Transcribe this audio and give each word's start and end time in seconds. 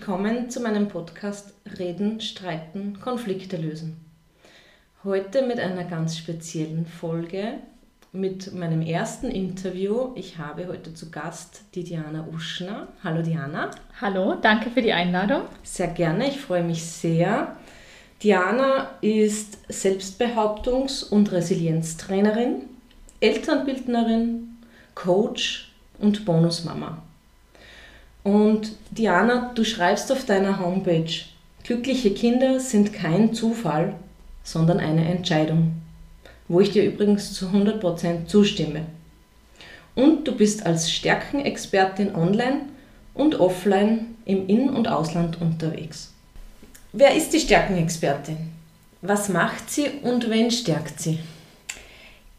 willkommen 0.00 0.48
zu 0.48 0.60
meinem 0.60 0.88
Podcast 0.88 1.52
Reden, 1.78 2.22
Streiten, 2.22 2.98
Konflikte 3.02 3.58
lösen. 3.58 4.00
Heute 5.04 5.42
mit 5.42 5.60
einer 5.60 5.84
ganz 5.84 6.16
speziellen 6.16 6.86
Folge, 6.86 7.58
mit 8.10 8.54
meinem 8.54 8.80
ersten 8.80 9.26
Interview. 9.26 10.12
Ich 10.14 10.38
habe 10.38 10.68
heute 10.68 10.94
zu 10.94 11.10
Gast 11.10 11.64
die 11.74 11.84
Diana 11.84 12.26
Uschner. 12.32 12.88
Hallo 13.04 13.20
Diana. 13.20 13.72
Hallo, 14.00 14.36
danke 14.40 14.70
für 14.70 14.80
die 14.80 14.94
Einladung. 14.94 15.42
Sehr 15.64 15.88
gerne, 15.88 16.28
ich 16.28 16.40
freue 16.40 16.64
mich 16.64 16.82
sehr. 16.82 17.56
Diana 18.22 18.92
ist 19.02 19.58
Selbstbehauptungs- 19.68 21.10
und 21.10 21.30
Resilienztrainerin, 21.30 22.62
Elternbildnerin, 23.20 24.56
Coach 24.94 25.70
und 25.98 26.24
Bonusmama. 26.24 27.02
Und 28.22 28.72
Diana, 28.90 29.52
du 29.54 29.64
schreibst 29.64 30.12
auf 30.12 30.26
deiner 30.26 30.60
Homepage, 30.60 31.10
glückliche 31.64 32.12
Kinder 32.12 32.60
sind 32.60 32.92
kein 32.92 33.32
Zufall, 33.32 33.94
sondern 34.42 34.78
eine 34.78 35.06
Entscheidung, 35.06 35.72
wo 36.48 36.60
ich 36.60 36.70
dir 36.72 36.84
übrigens 36.84 37.32
zu 37.32 37.46
100% 37.46 38.26
zustimme. 38.26 38.82
Und 39.94 40.26
du 40.28 40.32
bist 40.32 40.66
als 40.66 40.90
Stärkenexpertin 40.90 42.14
online 42.14 42.62
und 43.14 43.40
offline 43.40 44.16
im 44.24 44.46
In- 44.48 44.70
und 44.70 44.88
Ausland 44.88 45.40
unterwegs. 45.40 46.12
Wer 46.92 47.14
ist 47.14 47.32
die 47.32 47.40
Stärkenexpertin? 47.40 48.36
Was 49.02 49.28
macht 49.28 49.70
sie 49.70 49.88
und 50.02 50.28
wen 50.28 50.50
stärkt 50.50 51.00
sie? 51.00 51.18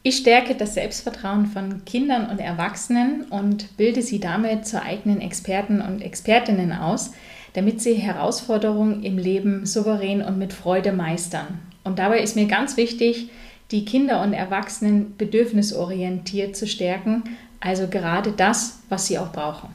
Ich 0.04 0.16
stärke 0.16 0.56
das 0.56 0.74
Selbstvertrauen 0.74 1.46
von 1.46 1.84
Kindern 1.84 2.28
und 2.28 2.40
Erwachsenen 2.40 3.22
und 3.30 3.76
bilde 3.76 4.02
sie 4.02 4.18
damit 4.18 4.66
zu 4.66 4.82
eigenen 4.82 5.20
Experten 5.20 5.80
und 5.80 6.02
Expertinnen 6.02 6.72
aus, 6.72 7.12
damit 7.52 7.80
sie 7.80 7.94
Herausforderungen 7.94 9.04
im 9.04 9.16
Leben 9.16 9.64
souverän 9.64 10.20
und 10.22 10.38
mit 10.38 10.52
Freude 10.52 10.92
meistern. 10.92 11.60
Und 11.84 12.00
dabei 12.00 12.20
ist 12.20 12.34
mir 12.34 12.46
ganz 12.46 12.76
wichtig, 12.76 13.30
die 13.70 13.84
Kinder 13.84 14.22
und 14.22 14.32
Erwachsenen 14.32 15.16
bedürfnisorientiert 15.16 16.56
zu 16.56 16.66
stärken, 16.66 17.22
also 17.60 17.86
gerade 17.86 18.32
das, 18.32 18.80
was 18.88 19.06
sie 19.06 19.18
auch 19.18 19.30
brauchen. 19.30 19.68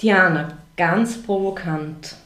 Diana, 0.00 0.56
ganz 0.78 1.22
provokant. 1.22 2.16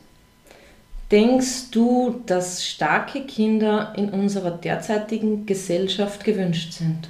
Denkst 1.14 1.70
du, 1.70 2.22
dass 2.26 2.66
starke 2.66 3.20
Kinder 3.20 3.92
in 3.96 4.08
unserer 4.08 4.50
derzeitigen 4.50 5.46
Gesellschaft 5.46 6.24
gewünscht 6.24 6.72
sind? 6.72 7.08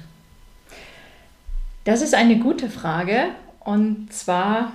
Das 1.85 2.03
ist 2.03 2.13
eine 2.13 2.37
gute 2.37 2.69
Frage 2.69 3.29
und 3.61 4.13
zwar 4.13 4.73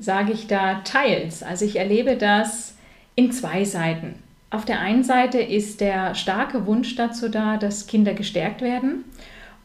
sage 0.00 0.32
ich 0.32 0.48
da 0.48 0.80
teils. 0.82 1.44
Also 1.44 1.64
ich 1.64 1.76
erlebe 1.76 2.16
das 2.16 2.74
in 3.14 3.30
zwei 3.30 3.64
Seiten. 3.64 4.16
Auf 4.50 4.64
der 4.64 4.80
einen 4.80 5.04
Seite 5.04 5.38
ist 5.38 5.80
der 5.80 6.16
starke 6.16 6.66
Wunsch 6.66 6.96
dazu 6.96 7.28
da, 7.28 7.58
dass 7.58 7.86
Kinder 7.86 8.14
gestärkt 8.14 8.62
werden 8.62 9.04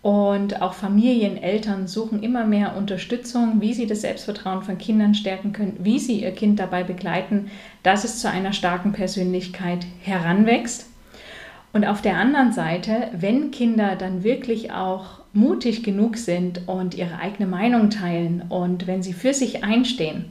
und 0.02 0.62
auch 0.62 0.74
Familien, 0.74 1.38
Eltern 1.38 1.88
suchen 1.88 2.22
immer 2.22 2.46
mehr 2.46 2.78
Unterstützung, 2.78 3.62
wie 3.62 3.74
sie 3.74 3.88
das 3.88 4.02
Selbstvertrauen 4.02 4.62
von 4.62 4.78
Kindern 4.78 5.16
stärken 5.16 5.54
können, 5.54 5.78
wie 5.80 6.00
sie 6.00 6.22
ihr 6.22 6.32
Kind 6.32 6.60
dabei 6.60 6.84
begleiten, 6.84 7.50
dass 7.84 8.04
es 8.04 8.20
zu 8.20 8.30
einer 8.30 8.54
starken 8.54 8.94
Persönlichkeit 8.94 9.86
heranwächst. 10.02 10.88
Und 11.74 11.86
auf 11.86 12.02
der 12.02 12.18
anderen 12.18 12.54
Seite, 12.54 13.10
wenn 13.12 13.52
Kinder 13.52 13.96
dann 13.96 14.24
wirklich 14.24 14.72
auch 14.72 15.20
mutig 15.34 15.84
genug 15.84 16.18
sind 16.18 16.68
und 16.68 16.96
ihre 16.96 17.20
eigene 17.20 17.48
Meinung 17.48 17.90
teilen 17.90 18.44
und 18.50 18.88
wenn 18.88 19.04
sie 19.04 19.14
für 19.14 19.34
sich 19.34 19.64
einstehen, 19.64 20.26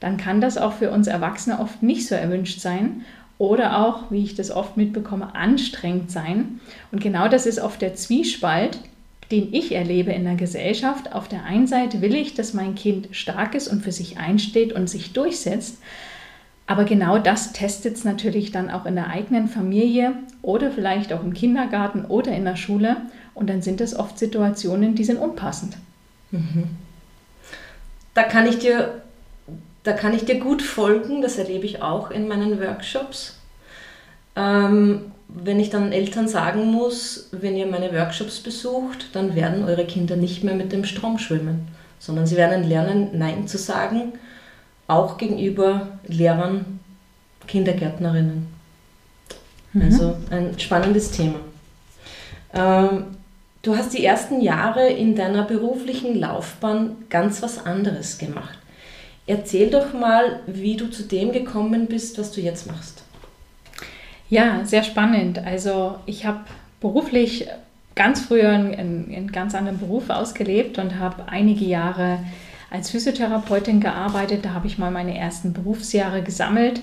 dann 0.00 0.16
kann 0.16 0.40
das 0.40 0.58
auch 0.58 0.74
für 0.74 0.90
uns 0.90 1.06
Erwachsene 1.06 1.60
oft 1.60 1.82
nicht 1.82 2.06
so 2.06 2.14
erwünscht 2.14 2.60
sein 2.60 3.02
oder 3.38 3.84
auch, 3.84 4.10
wie 4.10 4.22
ich 4.22 4.34
das 4.34 4.50
oft 4.50 4.76
mitbekomme, 4.76 5.34
anstrengend 5.34 6.10
sein. 6.10 6.60
Und 6.92 7.00
genau 7.00 7.28
das 7.28 7.46
ist 7.46 7.58
oft 7.58 7.80
der 7.80 7.94
Zwiespalt, 7.94 8.78
den 9.34 9.52
ich 9.52 9.74
erlebe 9.74 10.12
in 10.12 10.22
der 10.22 10.36
Gesellschaft. 10.36 11.12
Auf 11.12 11.26
der 11.26 11.42
einen 11.42 11.66
Seite 11.66 12.00
will 12.00 12.14
ich, 12.14 12.34
dass 12.34 12.54
mein 12.54 12.76
Kind 12.76 13.08
stark 13.10 13.56
ist 13.56 13.66
und 13.66 13.82
für 13.82 13.90
sich 13.90 14.16
einsteht 14.16 14.72
und 14.72 14.88
sich 14.88 15.12
durchsetzt. 15.12 15.78
Aber 16.68 16.84
genau 16.84 17.18
das 17.18 17.52
testet 17.52 17.96
es 17.96 18.04
natürlich 18.04 18.52
dann 18.52 18.70
auch 18.70 18.86
in 18.86 18.94
der 18.94 19.08
eigenen 19.08 19.48
Familie 19.48 20.12
oder 20.40 20.70
vielleicht 20.70 21.12
auch 21.12 21.24
im 21.24 21.34
Kindergarten 21.34 22.04
oder 22.04 22.30
in 22.30 22.44
der 22.44 22.54
Schule. 22.54 22.96
Und 23.34 23.50
dann 23.50 23.60
sind 23.60 23.80
es 23.80 23.98
oft 23.98 24.20
Situationen, 24.20 24.94
die 24.94 25.02
sind 25.02 25.18
unpassend. 25.18 25.76
Mhm. 26.30 26.68
Da 28.14 28.22
kann 28.22 28.46
ich 28.46 28.60
dir, 28.60 29.02
da 29.82 29.94
kann 29.94 30.14
ich 30.14 30.24
dir 30.26 30.38
gut 30.38 30.62
folgen, 30.62 31.22
das 31.22 31.38
erlebe 31.38 31.66
ich 31.66 31.82
auch 31.82 32.12
in 32.12 32.28
meinen 32.28 32.60
Workshops. 32.60 33.40
Ähm, 34.36 35.10
wenn 35.28 35.58
ich 35.60 35.70
dann 35.70 35.92
Eltern 35.92 36.28
sagen 36.28 36.66
muss, 36.66 37.28
wenn 37.32 37.56
ihr 37.56 37.66
meine 37.66 37.92
Workshops 37.92 38.40
besucht, 38.40 39.08
dann 39.14 39.34
werden 39.34 39.64
eure 39.64 39.84
Kinder 39.84 40.16
nicht 40.16 40.44
mehr 40.44 40.54
mit 40.54 40.72
dem 40.72 40.84
Strom 40.84 41.18
schwimmen, 41.18 41.68
sondern 41.98 42.26
sie 42.26 42.36
werden 42.36 42.64
lernen, 42.64 43.10
Nein 43.18 43.48
zu 43.48 43.58
sagen, 43.58 44.12
auch 44.86 45.16
gegenüber 45.16 45.98
Lehrern, 46.06 46.80
Kindergärtnerinnen. 47.46 48.46
Mhm. 49.72 49.82
Also 49.82 50.16
ein 50.30 50.58
spannendes 50.58 51.10
Thema. 51.10 51.40
Ähm, 52.52 53.16
du 53.62 53.76
hast 53.76 53.94
die 53.94 54.04
ersten 54.04 54.40
Jahre 54.40 54.88
in 54.88 55.16
deiner 55.16 55.42
beruflichen 55.42 56.18
Laufbahn 56.18 56.96
ganz 57.10 57.42
was 57.42 57.64
anderes 57.64 58.18
gemacht. 58.18 58.58
Erzähl 59.26 59.70
doch 59.70 59.94
mal, 59.94 60.40
wie 60.46 60.76
du 60.76 60.90
zu 60.90 61.02
dem 61.04 61.32
gekommen 61.32 61.86
bist, 61.86 62.18
was 62.18 62.30
du 62.30 62.42
jetzt 62.42 62.66
machst. 62.66 63.03
Ja, 64.30 64.64
sehr 64.64 64.82
spannend. 64.82 65.38
Also 65.44 65.96
ich 66.06 66.24
habe 66.24 66.40
beruflich 66.80 67.46
ganz 67.94 68.20
früher 68.20 68.50
einen, 68.50 68.74
einen, 68.74 69.32
ganz 69.32 69.54
anderen 69.54 69.78
Beruf 69.78 70.10
ausgelebt 70.10 70.78
und 70.78 70.98
habe 70.98 71.28
einige 71.28 71.64
Jahre 71.64 72.18
als 72.70 72.90
Physiotherapeutin 72.90 73.80
gearbeitet. 73.80 74.44
Da 74.44 74.54
habe 74.54 74.66
ich 74.66 74.78
mal 74.78 74.90
meine 74.90 75.16
ersten 75.16 75.52
Berufsjahre 75.52 76.22
gesammelt. 76.22 76.80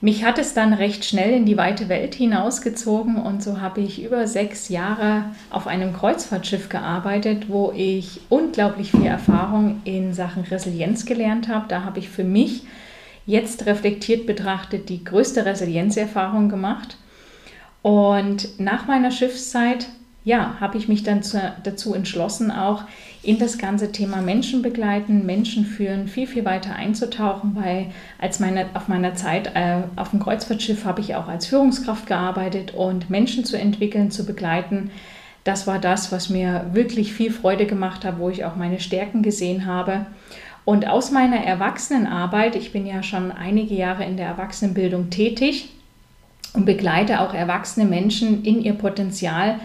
Mich 0.00 0.24
hat 0.24 0.38
es 0.38 0.54
dann 0.54 0.72
recht 0.74 1.04
schnell 1.04 1.32
in 1.32 1.44
die 1.44 1.56
weite 1.56 1.88
Welt 1.88 2.14
hinausgezogen 2.14 3.16
und 3.16 3.42
so 3.42 3.60
habe 3.60 3.80
ich 3.80 4.04
über 4.04 4.28
sechs 4.28 4.68
Jahre 4.68 5.24
auf 5.50 5.66
einem 5.66 5.92
Kreuzfahrtschiff 5.92 6.68
gearbeitet, 6.68 7.48
wo 7.48 7.72
ich 7.74 8.20
unglaublich 8.28 8.92
viel 8.92 9.06
Erfahrung 9.06 9.80
in 9.84 10.14
Sachen 10.14 10.44
Resilienz 10.44 11.04
gelernt 11.04 11.48
habe. 11.48 11.64
Da 11.68 11.82
habe 11.82 11.98
ich 11.98 12.08
für 12.08 12.22
mich 12.22 12.62
jetzt 13.28 13.66
reflektiert 13.66 14.26
betrachtet 14.26 14.88
die 14.88 15.04
größte 15.04 15.44
Resilienzerfahrung 15.44 16.48
gemacht. 16.48 16.96
Und 17.82 18.58
nach 18.58 18.86
meiner 18.86 19.10
Schiffszeit, 19.10 19.86
ja, 20.24 20.56
habe 20.60 20.78
ich 20.78 20.88
mich 20.88 21.02
dann 21.02 21.22
zu, 21.22 21.38
dazu 21.62 21.94
entschlossen, 21.94 22.50
auch 22.50 22.84
in 23.22 23.38
das 23.38 23.58
ganze 23.58 23.92
Thema 23.92 24.22
Menschen 24.22 24.62
begleiten, 24.62 25.26
Menschen 25.26 25.66
führen, 25.66 26.08
viel, 26.08 26.26
viel 26.26 26.46
weiter 26.46 26.74
einzutauchen, 26.74 27.54
weil 27.54 27.88
als 28.18 28.40
meine, 28.40 28.66
auf 28.72 28.88
meiner 28.88 29.14
Zeit 29.14 29.52
äh, 29.54 29.82
auf 29.96 30.10
dem 30.10 30.20
Kreuzfahrtschiff 30.20 30.86
habe 30.86 31.02
ich 31.02 31.14
auch 31.14 31.28
als 31.28 31.46
Führungskraft 31.46 32.06
gearbeitet 32.06 32.72
und 32.72 33.10
Menschen 33.10 33.44
zu 33.44 33.58
entwickeln, 33.58 34.10
zu 34.10 34.24
begleiten. 34.24 34.90
Das 35.44 35.66
war 35.66 35.78
das, 35.78 36.12
was 36.12 36.30
mir 36.30 36.70
wirklich 36.72 37.12
viel 37.12 37.30
Freude 37.30 37.66
gemacht 37.66 38.06
hat, 38.06 38.18
wo 38.18 38.30
ich 38.30 38.46
auch 38.46 38.56
meine 38.56 38.80
Stärken 38.80 39.22
gesehen 39.22 39.66
habe. 39.66 40.06
Und 40.68 40.86
aus 40.86 41.10
meiner 41.10 41.42
Erwachsenenarbeit, 41.42 42.54
ich 42.54 42.72
bin 42.72 42.84
ja 42.84 43.02
schon 43.02 43.32
einige 43.32 43.74
Jahre 43.74 44.04
in 44.04 44.18
der 44.18 44.26
Erwachsenenbildung 44.26 45.08
tätig 45.08 45.70
und 46.52 46.66
begleite 46.66 47.22
auch 47.22 47.32
erwachsene 47.32 47.86
Menschen 47.86 48.44
in 48.44 48.62
ihr 48.62 48.74
Potenzial, 48.74 49.60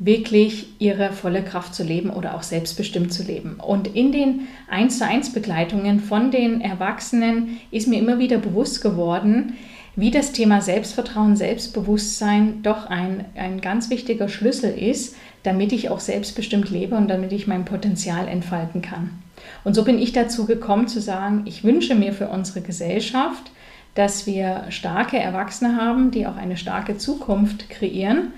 wirklich 0.00 0.66
ihre 0.80 1.12
volle 1.12 1.44
Kraft 1.44 1.76
zu 1.76 1.84
leben 1.84 2.10
oder 2.10 2.34
auch 2.34 2.42
selbstbestimmt 2.42 3.12
zu 3.12 3.22
leben. 3.22 3.60
Und 3.64 3.94
in 3.94 4.10
den 4.10 4.48
1 4.68 4.98
zu 4.98 5.06
1 5.06 5.32
Begleitungen 5.32 6.00
von 6.00 6.32
den 6.32 6.60
Erwachsenen 6.60 7.58
ist 7.70 7.86
mir 7.86 8.00
immer 8.00 8.18
wieder 8.18 8.38
bewusst 8.38 8.82
geworden, 8.82 9.56
wie 9.94 10.10
das 10.10 10.32
Thema 10.32 10.60
Selbstvertrauen, 10.60 11.36
Selbstbewusstsein 11.36 12.64
doch 12.64 12.86
ein, 12.86 13.26
ein 13.36 13.60
ganz 13.60 13.90
wichtiger 13.90 14.28
Schlüssel 14.28 14.76
ist, 14.76 15.14
damit 15.44 15.70
ich 15.70 15.88
auch 15.88 16.00
selbstbestimmt 16.00 16.68
lebe 16.68 16.96
und 16.96 17.06
damit 17.06 17.30
ich 17.30 17.46
mein 17.46 17.64
Potenzial 17.64 18.26
entfalten 18.26 18.82
kann. 18.82 19.22
Und 19.64 19.74
so 19.74 19.84
bin 19.84 19.98
ich 19.98 20.12
dazu 20.12 20.46
gekommen 20.46 20.88
zu 20.88 21.00
sagen, 21.00 21.42
ich 21.44 21.64
wünsche 21.64 21.94
mir 21.94 22.12
für 22.12 22.28
unsere 22.28 22.60
Gesellschaft, 22.60 23.50
dass 23.94 24.26
wir 24.26 24.64
starke 24.68 25.18
Erwachsene 25.18 25.76
haben, 25.76 26.10
die 26.10 26.26
auch 26.26 26.36
eine 26.36 26.56
starke 26.56 26.98
Zukunft 26.98 27.68
kreieren. 27.68 28.32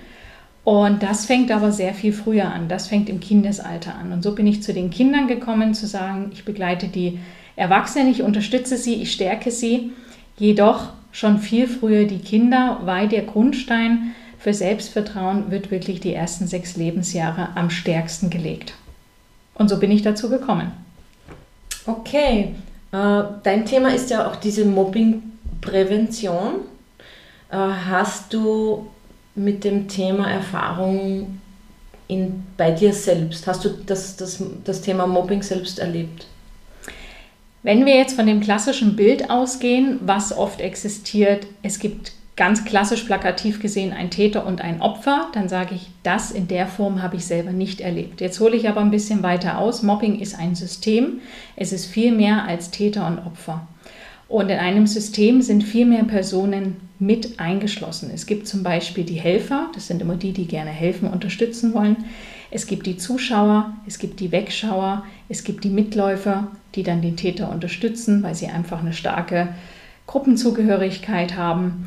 Und 0.64 1.02
das 1.02 1.26
fängt 1.26 1.50
aber 1.50 1.72
sehr 1.72 1.94
viel 1.94 2.12
früher 2.12 2.52
an. 2.52 2.68
Das 2.68 2.88
fängt 2.88 3.08
im 3.08 3.20
Kindesalter 3.20 3.94
an. 3.94 4.12
Und 4.12 4.22
so 4.22 4.34
bin 4.34 4.46
ich 4.46 4.62
zu 4.62 4.72
den 4.72 4.90
Kindern 4.90 5.26
gekommen, 5.26 5.74
zu 5.74 5.86
sagen, 5.86 6.30
ich 6.32 6.44
begleite 6.44 6.88
die 6.88 7.18
Erwachsenen, 7.56 8.10
ich 8.10 8.22
unterstütze 8.22 8.76
sie, 8.76 8.94
ich 8.94 9.12
stärke 9.12 9.50
sie. 9.50 9.92
Jedoch 10.38 10.90
schon 11.12 11.38
viel 11.38 11.66
früher 11.66 12.04
die 12.04 12.20
Kinder, 12.20 12.80
weil 12.84 13.08
der 13.08 13.22
Grundstein 13.22 14.14
für 14.38 14.54
Selbstvertrauen 14.54 15.50
wird 15.50 15.70
wirklich 15.70 16.00
die 16.00 16.14
ersten 16.14 16.46
sechs 16.46 16.76
Lebensjahre 16.76 17.50
am 17.56 17.68
stärksten 17.68 18.30
gelegt. 18.30 18.74
Und 19.54 19.68
so 19.68 19.78
bin 19.78 19.90
ich 19.90 20.00
dazu 20.00 20.30
gekommen. 20.30 20.72
Okay, 21.86 22.54
Äh, 22.92 23.22
dein 23.42 23.66
Thema 23.66 23.94
ist 23.94 24.10
ja 24.10 24.28
auch 24.28 24.36
diese 24.36 24.64
Mobbingprävention. 24.64 26.54
Äh, 27.50 27.56
hast 27.56 28.32
du 28.32 28.88
mit 29.34 29.64
dem 29.64 29.86
Thema 29.88 30.30
Erfahrung 30.30 31.38
in, 32.08 32.44
bei 32.56 32.72
dir 32.72 32.92
selbst? 32.92 33.46
Hast 33.46 33.64
du 33.64 33.68
das, 33.86 34.16
das, 34.16 34.42
das 34.64 34.80
Thema 34.80 35.06
Mobbing 35.06 35.42
selbst 35.42 35.78
erlebt? 35.78 36.26
Wenn 37.62 37.86
wir 37.86 37.94
jetzt 37.94 38.16
von 38.16 38.26
dem 38.26 38.40
klassischen 38.40 38.96
Bild 38.96 39.30
ausgehen, 39.30 40.00
was 40.02 40.36
oft 40.36 40.60
existiert, 40.60 41.46
es 41.62 41.78
gibt 41.78 42.12
ganz 42.40 42.64
klassisch 42.64 43.02
plakativ 43.02 43.60
gesehen 43.60 43.92
ein 43.92 44.08
Täter 44.08 44.46
und 44.46 44.62
ein 44.62 44.80
Opfer, 44.80 45.28
dann 45.34 45.50
sage 45.50 45.74
ich, 45.74 45.90
das 46.02 46.30
in 46.30 46.48
der 46.48 46.66
Form 46.66 47.02
habe 47.02 47.16
ich 47.16 47.26
selber 47.26 47.52
nicht 47.52 47.82
erlebt. 47.82 48.22
Jetzt 48.22 48.40
hole 48.40 48.56
ich 48.56 48.66
aber 48.66 48.80
ein 48.80 48.90
bisschen 48.90 49.22
weiter 49.22 49.58
aus. 49.58 49.82
Mobbing 49.82 50.18
ist 50.18 50.38
ein 50.38 50.54
System. 50.54 51.20
Es 51.54 51.70
ist 51.70 51.84
viel 51.84 52.12
mehr 52.12 52.44
als 52.44 52.70
Täter 52.70 53.06
und 53.06 53.18
Opfer. 53.18 53.68
Und 54.26 54.48
in 54.48 54.56
einem 54.56 54.86
System 54.86 55.42
sind 55.42 55.64
viel 55.64 55.84
mehr 55.84 56.04
Personen 56.04 56.76
mit 56.98 57.38
eingeschlossen. 57.38 58.10
Es 58.14 58.24
gibt 58.24 58.48
zum 58.48 58.62
Beispiel 58.62 59.04
die 59.04 59.20
Helfer, 59.20 59.68
das 59.74 59.88
sind 59.88 60.00
immer 60.00 60.16
die, 60.16 60.32
die 60.32 60.46
gerne 60.46 60.70
helfen, 60.70 61.10
unterstützen 61.10 61.74
wollen. 61.74 61.98
Es 62.50 62.66
gibt 62.66 62.86
die 62.86 62.96
Zuschauer, 62.96 63.74
es 63.86 63.98
gibt 63.98 64.18
die 64.18 64.32
Wegschauer, 64.32 65.04
es 65.28 65.44
gibt 65.44 65.62
die 65.62 65.68
Mitläufer, 65.68 66.48
die 66.74 66.84
dann 66.84 67.02
den 67.02 67.18
Täter 67.18 67.52
unterstützen, 67.52 68.22
weil 68.22 68.34
sie 68.34 68.46
einfach 68.46 68.80
eine 68.80 68.94
starke 68.94 69.48
Gruppenzugehörigkeit 70.06 71.36
haben. 71.36 71.86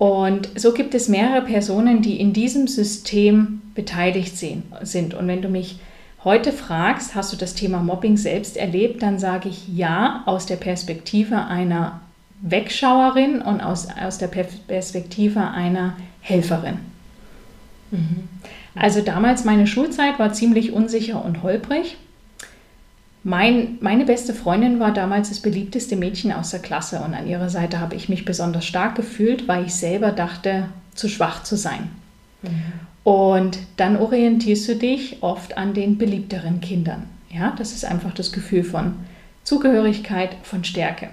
Und 0.00 0.48
so 0.58 0.72
gibt 0.72 0.94
es 0.94 1.10
mehrere 1.10 1.42
Personen, 1.42 2.00
die 2.00 2.18
in 2.18 2.32
diesem 2.32 2.68
System 2.68 3.60
beteiligt 3.74 4.34
sind. 4.34 5.12
Und 5.12 5.28
wenn 5.28 5.42
du 5.42 5.48
mich 5.50 5.78
heute 6.24 6.52
fragst, 6.52 7.14
hast 7.14 7.34
du 7.34 7.36
das 7.36 7.52
Thema 7.52 7.82
Mobbing 7.82 8.16
selbst 8.16 8.56
erlebt, 8.56 9.02
dann 9.02 9.18
sage 9.18 9.50
ich 9.50 9.68
ja 9.68 10.22
aus 10.24 10.46
der 10.46 10.56
Perspektive 10.56 11.44
einer 11.44 12.00
Wegschauerin 12.40 13.42
und 13.42 13.60
aus, 13.60 13.88
aus 14.02 14.16
der 14.16 14.28
Perspektive 14.28 15.50
einer 15.50 15.98
Helferin. 16.22 16.78
Mhm. 17.90 18.26
Also 18.74 19.02
damals 19.02 19.44
meine 19.44 19.66
Schulzeit 19.66 20.18
war 20.18 20.32
ziemlich 20.32 20.72
unsicher 20.72 21.22
und 21.22 21.42
holprig. 21.42 21.98
Mein, 23.22 23.76
meine 23.80 24.06
beste 24.06 24.32
Freundin 24.32 24.80
war 24.80 24.94
damals 24.94 25.28
das 25.28 25.40
beliebteste 25.40 25.96
Mädchen 25.96 26.32
aus 26.32 26.50
der 26.50 26.60
Klasse 26.60 27.00
und 27.00 27.12
an 27.12 27.26
ihrer 27.26 27.50
Seite 27.50 27.78
habe 27.78 27.94
ich 27.94 28.08
mich 28.08 28.24
besonders 28.24 28.64
stark 28.64 28.94
gefühlt, 28.94 29.46
weil 29.46 29.66
ich 29.66 29.74
selber 29.74 30.10
dachte, 30.10 30.68
zu 30.94 31.08
schwach 31.08 31.42
zu 31.42 31.56
sein. 31.56 31.90
Mhm. 32.42 32.72
Und 33.04 33.58
dann 33.76 33.96
orientierst 33.96 34.68
du 34.68 34.76
dich 34.76 35.18
oft 35.22 35.58
an 35.58 35.74
den 35.74 35.98
beliebteren 35.98 36.60
Kindern. 36.60 37.04
Ja, 37.30 37.54
das 37.58 37.72
ist 37.72 37.84
einfach 37.84 38.12
das 38.14 38.32
Gefühl 38.32 38.64
von 38.64 38.94
Zugehörigkeit, 39.44 40.30
von 40.42 40.64
Stärke. 40.64 41.08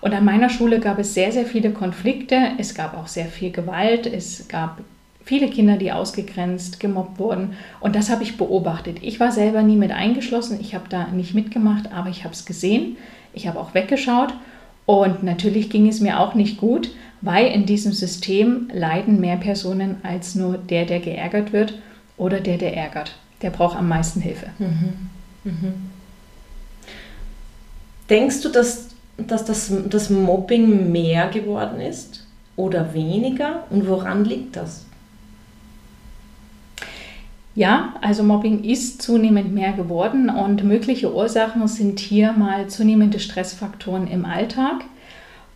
Und 0.00 0.12
an 0.14 0.24
meiner 0.24 0.48
Schule 0.48 0.80
gab 0.80 0.98
es 0.98 1.14
sehr, 1.14 1.32
sehr 1.32 1.46
viele 1.46 1.70
Konflikte. 1.70 2.52
Es 2.58 2.74
gab 2.74 2.96
auch 2.96 3.06
sehr 3.06 3.26
viel 3.26 3.52
Gewalt. 3.52 4.06
Es 4.06 4.48
gab 4.48 4.80
viele 5.24 5.48
Kinder, 5.48 5.76
die 5.76 5.92
ausgegrenzt, 5.92 6.80
gemobbt 6.80 7.18
wurden. 7.18 7.54
Und 7.80 7.96
das 7.96 8.10
habe 8.10 8.22
ich 8.22 8.36
beobachtet. 8.36 8.98
Ich 9.02 9.20
war 9.20 9.32
selber 9.32 9.62
nie 9.62 9.76
mit 9.76 9.92
eingeschlossen, 9.92 10.58
ich 10.60 10.74
habe 10.74 10.84
da 10.88 11.08
nicht 11.08 11.34
mitgemacht, 11.34 11.92
aber 11.92 12.08
ich 12.08 12.24
habe 12.24 12.34
es 12.34 12.44
gesehen. 12.44 12.96
Ich 13.32 13.46
habe 13.46 13.58
auch 13.58 13.74
weggeschaut. 13.74 14.34
Und 14.84 15.22
natürlich 15.22 15.70
ging 15.70 15.88
es 15.88 16.00
mir 16.00 16.20
auch 16.20 16.34
nicht 16.34 16.58
gut, 16.58 16.90
weil 17.20 17.46
in 17.46 17.66
diesem 17.66 17.92
System 17.92 18.68
leiden 18.72 19.20
mehr 19.20 19.36
Personen 19.36 19.96
als 20.02 20.34
nur 20.34 20.58
der, 20.58 20.86
der 20.86 21.00
geärgert 21.00 21.52
wird 21.52 21.74
oder 22.16 22.40
der, 22.40 22.58
der 22.58 22.76
ärgert. 22.76 23.14
Der 23.42 23.50
braucht 23.50 23.76
am 23.76 23.88
meisten 23.88 24.20
Hilfe. 24.20 24.46
Mhm. 24.58 25.10
Mhm. 25.44 25.74
Denkst 28.10 28.42
du, 28.42 28.48
dass, 28.48 28.88
dass 29.16 29.44
das, 29.44 29.72
das 29.88 30.10
Mobbing 30.10 30.90
mehr 30.90 31.28
geworden 31.28 31.80
ist 31.80 32.26
oder 32.56 32.92
weniger? 32.92 33.64
Und 33.70 33.88
woran 33.88 34.24
liegt 34.24 34.56
das? 34.56 34.84
Ja, 37.54 37.94
also 38.00 38.22
Mobbing 38.22 38.64
ist 38.64 39.02
zunehmend 39.02 39.52
mehr 39.52 39.72
geworden 39.72 40.30
und 40.30 40.64
mögliche 40.64 41.14
Ursachen 41.14 41.66
sind 41.68 42.00
hier 42.00 42.32
mal 42.32 42.68
zunehmende 42.68 43.20
Stressfaktoren 43.20 44.08
im 44.08 44.24
Alltag. 44.24 44.84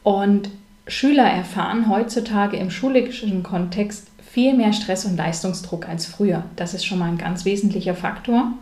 Und 0.02 0.50
Schüler 0.86 1.24
erfahren 1.24 1.88
heutzutage 1.88 2.58
im 2.58 2.70
schulischen 2.70 3.42
Kontext 3.42 4.08
viel 4.30 4.54
mehr 4.54 4.74
Stress 4.74 5.06
und 5.06 5.16
Leistungsdruck 5.16 5.88
als 5.88 6.04
früher. 6.04 6.44
Das 6.56 6.74
ist 6.74 6.84
schon 6.84 6.98
mal 6.98 7.08
ein 7.08 7.18
ganz 7.18 7.46
wesentlicher 7.46 7.94
Faktor. 7.94 8.52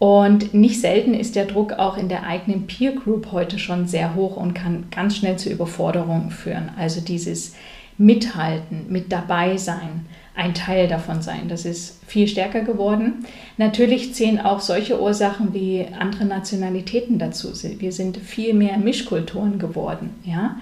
Und 0.00 0.52
nicht 0.52 0.80
selten 0.80 1.14
ist 1.14 1.36
der 1.36 1.46
Druck 1.46 1.74
auch 1.74 1.96
in 1.96 2.08
der 2.08 2.24
eigenen 2.24 2.66
Peer 2.66 2.92
Group 2.92 3.30
heute 3.30 3.60
schon 3.60 3.86
sehr 3.86 4.16
hoch 4.16 4.36
und 4.36 4.52
kann 4.52 4.86
ganz 4.90 5.16
schnell 5.16 5.36
zu 5.36 5.50
Überforderungen 5.50 6.32
führen. 6.32 6.70
Also 6.76 7.00
dieses 7.00 7.54
Mithalten, 7.96 8.86
mit 8.88 9.12
dabei 9.12 9.56
sein, 9.56 10.06
ein 10.34 10.54
Teil 10.54 10.88
davon 10.88 11.22
sein. 11.22 11.48
Das 11.48 11.64
ist 11.64 12.00
viel 12.06 12.26
stärker 12.26 12.62
geworden. 12.62 13.24
Natürlich 13.56 14.14
zählen 14.14 14.40
auch 14.40 14.60
solche 14.60 15.00
Ursachen 15.00 15.54
wie 15.54 15.86
andere 15.98 16.24
Nationalitäten 16.24 17.18
dazu. 17.18 17.52
Wir 17.78 17.92
sind 17.92 18.16
viel 18.16 18.52
mehr 18.52 18.78
Mischkulturen 18.78 19.58
geworden. 19.58 20.10
Ja? 20.24 20.56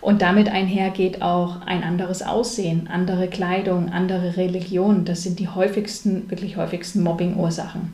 Und 0.00 0.22
damit 0.22 0.48
einhergeht 0.48 1.22
auch 1.22 1.60
ein 1.64 1.84
anderes 1.84 2.22
Aussehen, 2.22 2.88
andere 2.92 3.28
Kleidung, 3.28 3.90
andere 3.90 4.36
Religion. 4.36 5.04
Das 5.04 5.22
sind 5.22 5.38
die 5.38 5.48
häufigsten, 5.48 6.28
wirklich 6.28 6.56
häufigsten 6.56 7.04
Mobbing-Ursachen. 7.04 7.92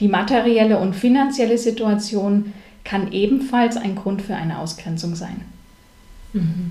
Die 0.00 0.08
materielle 0.08 0.78
und 0.78 0.96
finanzielle 0.96 1.58
Situation 1.58 2.54
kann 2.84 3.12
ebenfalls 3.12 3.76
ein 3.76 3.94
Grund 3.94 4.22
für 4.22 4.34
eine 4.34 4.58
Ausgrenzung 4.58 5.14
sein. 5.14 5.42
Mhm. 6.32 6.70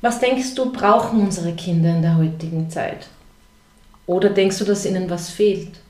Was 0.00 0.20
denkst 0.20 0.54
du, 0.54 0.72
brauchen 0.72 1.20
unsere 1.20 1.52
Kinder 1.52 1.90
in 1.90 2.02
der 2.02 2.16
heutigen 2.16 2.70
Zeit? 2.70 3.08
Oder 4.06 4.30
denkst 4.30 4.58
du, 4.58 4.64
dass 4.64 4.86
ihnen 4.86 5.10
was 5.10 5.28
fehlt? 5.28 5.80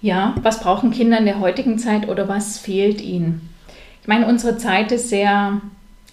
Ja, 0.00 0.34
was 0.42 0.60
brauchen 0.60 0.92
Kinder 0.92 1.18
in 1.18 1.24
der 1.24 1.40
heutigen 1.40 1.78
Zeit 1.78 2.08
oder 2.08 2.28
was 2.28 2.58
fehlt 2.58 3.00
ihnen? 3.00 3.48
Ich 4.00 4.08
meine, 4.08 4.26
unsere 4.26 4.56
Zeit 4.56 4.92
ist 4.92 5.08
sehr 5.08 5.60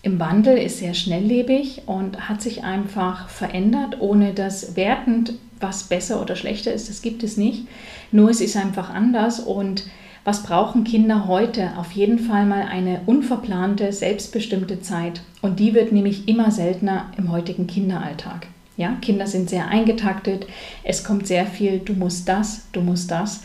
im 0.02 0.20
Wandel, 0.20 0.58
ist 0.58 0.80
sehr 0.80 0.94
schnelllebig 0.94 1.84
und 1.86 2.28
hat 2.28 2.42
sich 2.42 2.64
einfach 2.64 3.30
verändert, 3.30 3.98
ohne 4.00 4.34
dass 4.34 4.76
wertend 4.76 5.34
was 5.60 5.84
besser 5.84 6.22
oder 6.22 6.36
schlechter 6.36 6.74
ist. 6.74 6.90
Das 6.90 7.02
gibt 7.02 7.24
es 7.24 7.38
nicht. 7.38 7.68
Nur 8.12 8.30
es 8.30 8.42
ist 8.42 8.58
einfach 8.58 8.90
anders 8.90 9.40
und 9.40 9.86
was 10.26 10.42
brauchen 10.42 10.84
Kinder 10.84 11.28
heute? 11.28 11.78
Auf 11.78 11.92
jeden 11.92 12.18
Fall 12.18 12.48
mal 12.48 12.64
eine 12.64 13.02
unverplante, 13.06 13.94
selbstbestimmte 13.94 14.82
Zeit. 14.82 15.22
Und 15.44 15.60
die 15.60 15.76
wird 15.76 15.92
nämlich 15.92 16.28
immer 16.28 16.50
seltener 16.50 17.12
im 17.16 17.32
heutigen 17.32 17.68
Kinderalltag. 17.68 18.48
Ja, 18.76 18.98
Kinder 19.02 19.28
sind 19.28 19.52
sehr 19.52 19.68
eingetaktet. 19.68 20.48
Es 20.84 21.04
kommt 21.04 21.28
sehr 21.28 21.46
viel, 21.46 21.78
du 21.78 21.94
musst 21.94 22.28
das, 22.28 22.66
du 22.72 22.82
musst 22.82 23.12
das. 23.12 23.44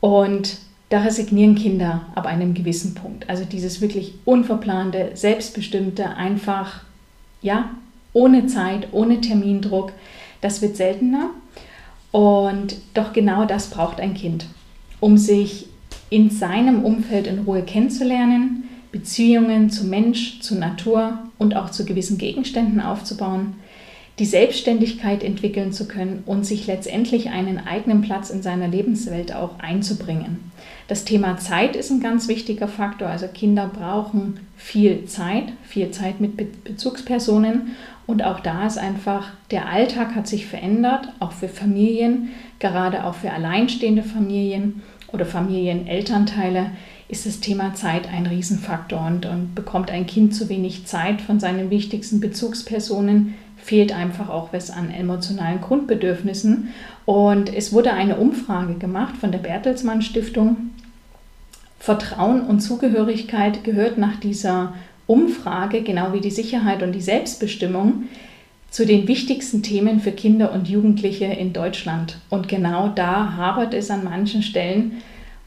Und 0.00 0.58
da 0.88 1.02
resignieren 1.02 1.54
Kinder 1.54 2.02
ab 2.16 2.26
einem 2.26 2.54
gewissen 2.54 2.94
Punkt. 2.94 3.30
Also 3.30 3.44
dieses 3.44 3.80
wirklich 3.80 4.14
unverplante, 4.24 5.12
selbstbestimmte, 5.14 6.16
einfach, 6.16 6.82
ja, 7.40 7.70
ohne 8.12 8.46
Zeit, 8.46 8.88
ohne 8.90 9.20
Termindruck, 9.20 9.92
das 10.40 10.60
wird 10.60 10.76
seltener. 10.76 11.30
Und 12.10 12.78
doch 12.94 13.12
genau 13.12 13.44
das 13.44 13.70
braucht 13.70 14.00
ein 14.00 14.14
Kind, 14.14 14.46
um 14.98 15.16
sich 15.16 15.69
in 16.10 16.30
seinem 16.30 16.84
Umfeld 16.84 17.26
in 17.26 17.40
Ruhe 17.40 17.62
kennenzulernen, 17.62 18.64
Beziehungen 18.92 19.70
zu 19.70 19.84
Mensch, 19.84 20.40
zu 20.40 20.56
Natur 20.56 21.18
und 21.38 21.56
auch 21.56 21.70
zu 21.70 21.84
gewissen 21.84 22.18
Gegenständen 22.18 22.80
aufzubauen, 22.80 23.54
die 24.18 24.26
Selbstständigkeit 24.26 25.24
entwickeln 25.24 25.72
zu 25.72 25.88
können 25.88 26.24
und 26.26 26.44
sich 26.44 26.66
letztendlich 26.66 27.30
einen 27.30 27.58
eigenen 27.58 28.02
Platz 28.02 28.28
in 28.28 28.42
seiner 28.42 28.68
Lebenswelt 28.68 29.34
auch 29.34 29.58
einzubringen. 29.60 30.50
Das 30.88 31.04
Thema 31.04 31.38
Zeit 31.38 31.74
ist 31.74 31.90
ein 31.90 32.00
ganz 32.00 32.28
wichtiger 32.28 32.68
Faktor. 32.68 33.08
Also 33.08 33.28
Kinder 33.28 33.70
brauchen 33.72 34.40
viel 34.56 35.06
Zeit, 35.06 35.44
viel 35.62 35.90
Zeit 35.92 36.20
mit 36.20 36.64
Bezugspersonen. 36.64 37.76
Und 38.06 38.22
auch 38.22 38.40
da 38.40 38.66
ist 38.66 38.76
einfach, 38.76 39.30
der 39.52 39.68
Alltag 39.68 40.14
hat 40.14 40.26
sich 40.26 40.46
verändert, 40.46 41.08
auch 41.20 41.32
für 41.32 41.48
Familien, 41.48 42.30
gerade 42.58 43.04
auch 43.04 43.14
für 43.14 43.30
alleinstehende 43.30 44.02
Familien 44.02 44.82
oder 45.12 45.26
Familienelternteile 45.26 46.70
ist 47.08 47.26
das 47.26 47.40
Thema 47.40 47.74
Zeit 47.74 48.08
ein 48.08 48.26
Riesenfaktor 48.26 49.04
und, 49.04 49.26
und 49.26 49.54
bekommt 49.54 49.90
ein 49.90 50.06
Kind 50.06 50.34
zu 50.34 50.48
wenig 50.48 50.86
Zeit 50.86 51.20
von 51.20 51.40
seinen 51.40 51.70
wichtigsten 51.70 52.20
Bezugspersonen, 52.20 53.34
fehlt 53.56 53.92
einfach 53.94 54.28
auch 54.28 54.52
was 54.52 54.70
an 54.70 54.90
emotionalen 54.90 55.60
Grundbedürfnissen. 55.60 56.68
Und 57.04 57.52
es 57.52 57.72
wurde 57.72 57.92
eine 57.92 58.16
Umfrage 58.16 58.74
gemacht 58.74 59.16
von 59.16 59.32
der 59.32 59.40
Bertelsmann 59.40 60.02
Stiftung. 60.02 60.70
Vertrauen 61.80 62.42
und 62.42 62.60
Zugehörigkeit 62.60 63.64
gehört 63.64 63.98
nach 63.98 64.20
dieser 64.20 64.74
Umfrage, 65.06 65.82
genau 65.82 66.12
wie 66.12 66.20
die 66.20 66.30
Sicherheit 66.30 66.82
und 66.82 66.92
die 66.92 67.00
Selbstbestimmung, 67.00 68.04
zu 68.70 68.86
den 68.86 69.08
wichtigsten 69.08 69.62
Themen 69.62 70.00
für 70.00 70.12
Kinder 70.12 70.52
und 70.52 70.68
Jugendliche 70.68 71.24
in 71.24 71.52
Deutschland. 71.52 72.18
Und 72.30 72.48
genau 72.48 72.88
da 72.88 73.34
habert 73.36 73.74
es 73.74 73.90
an 73.90 74.04
manchen 74.04 74.42
Stellen. 74.42 75.02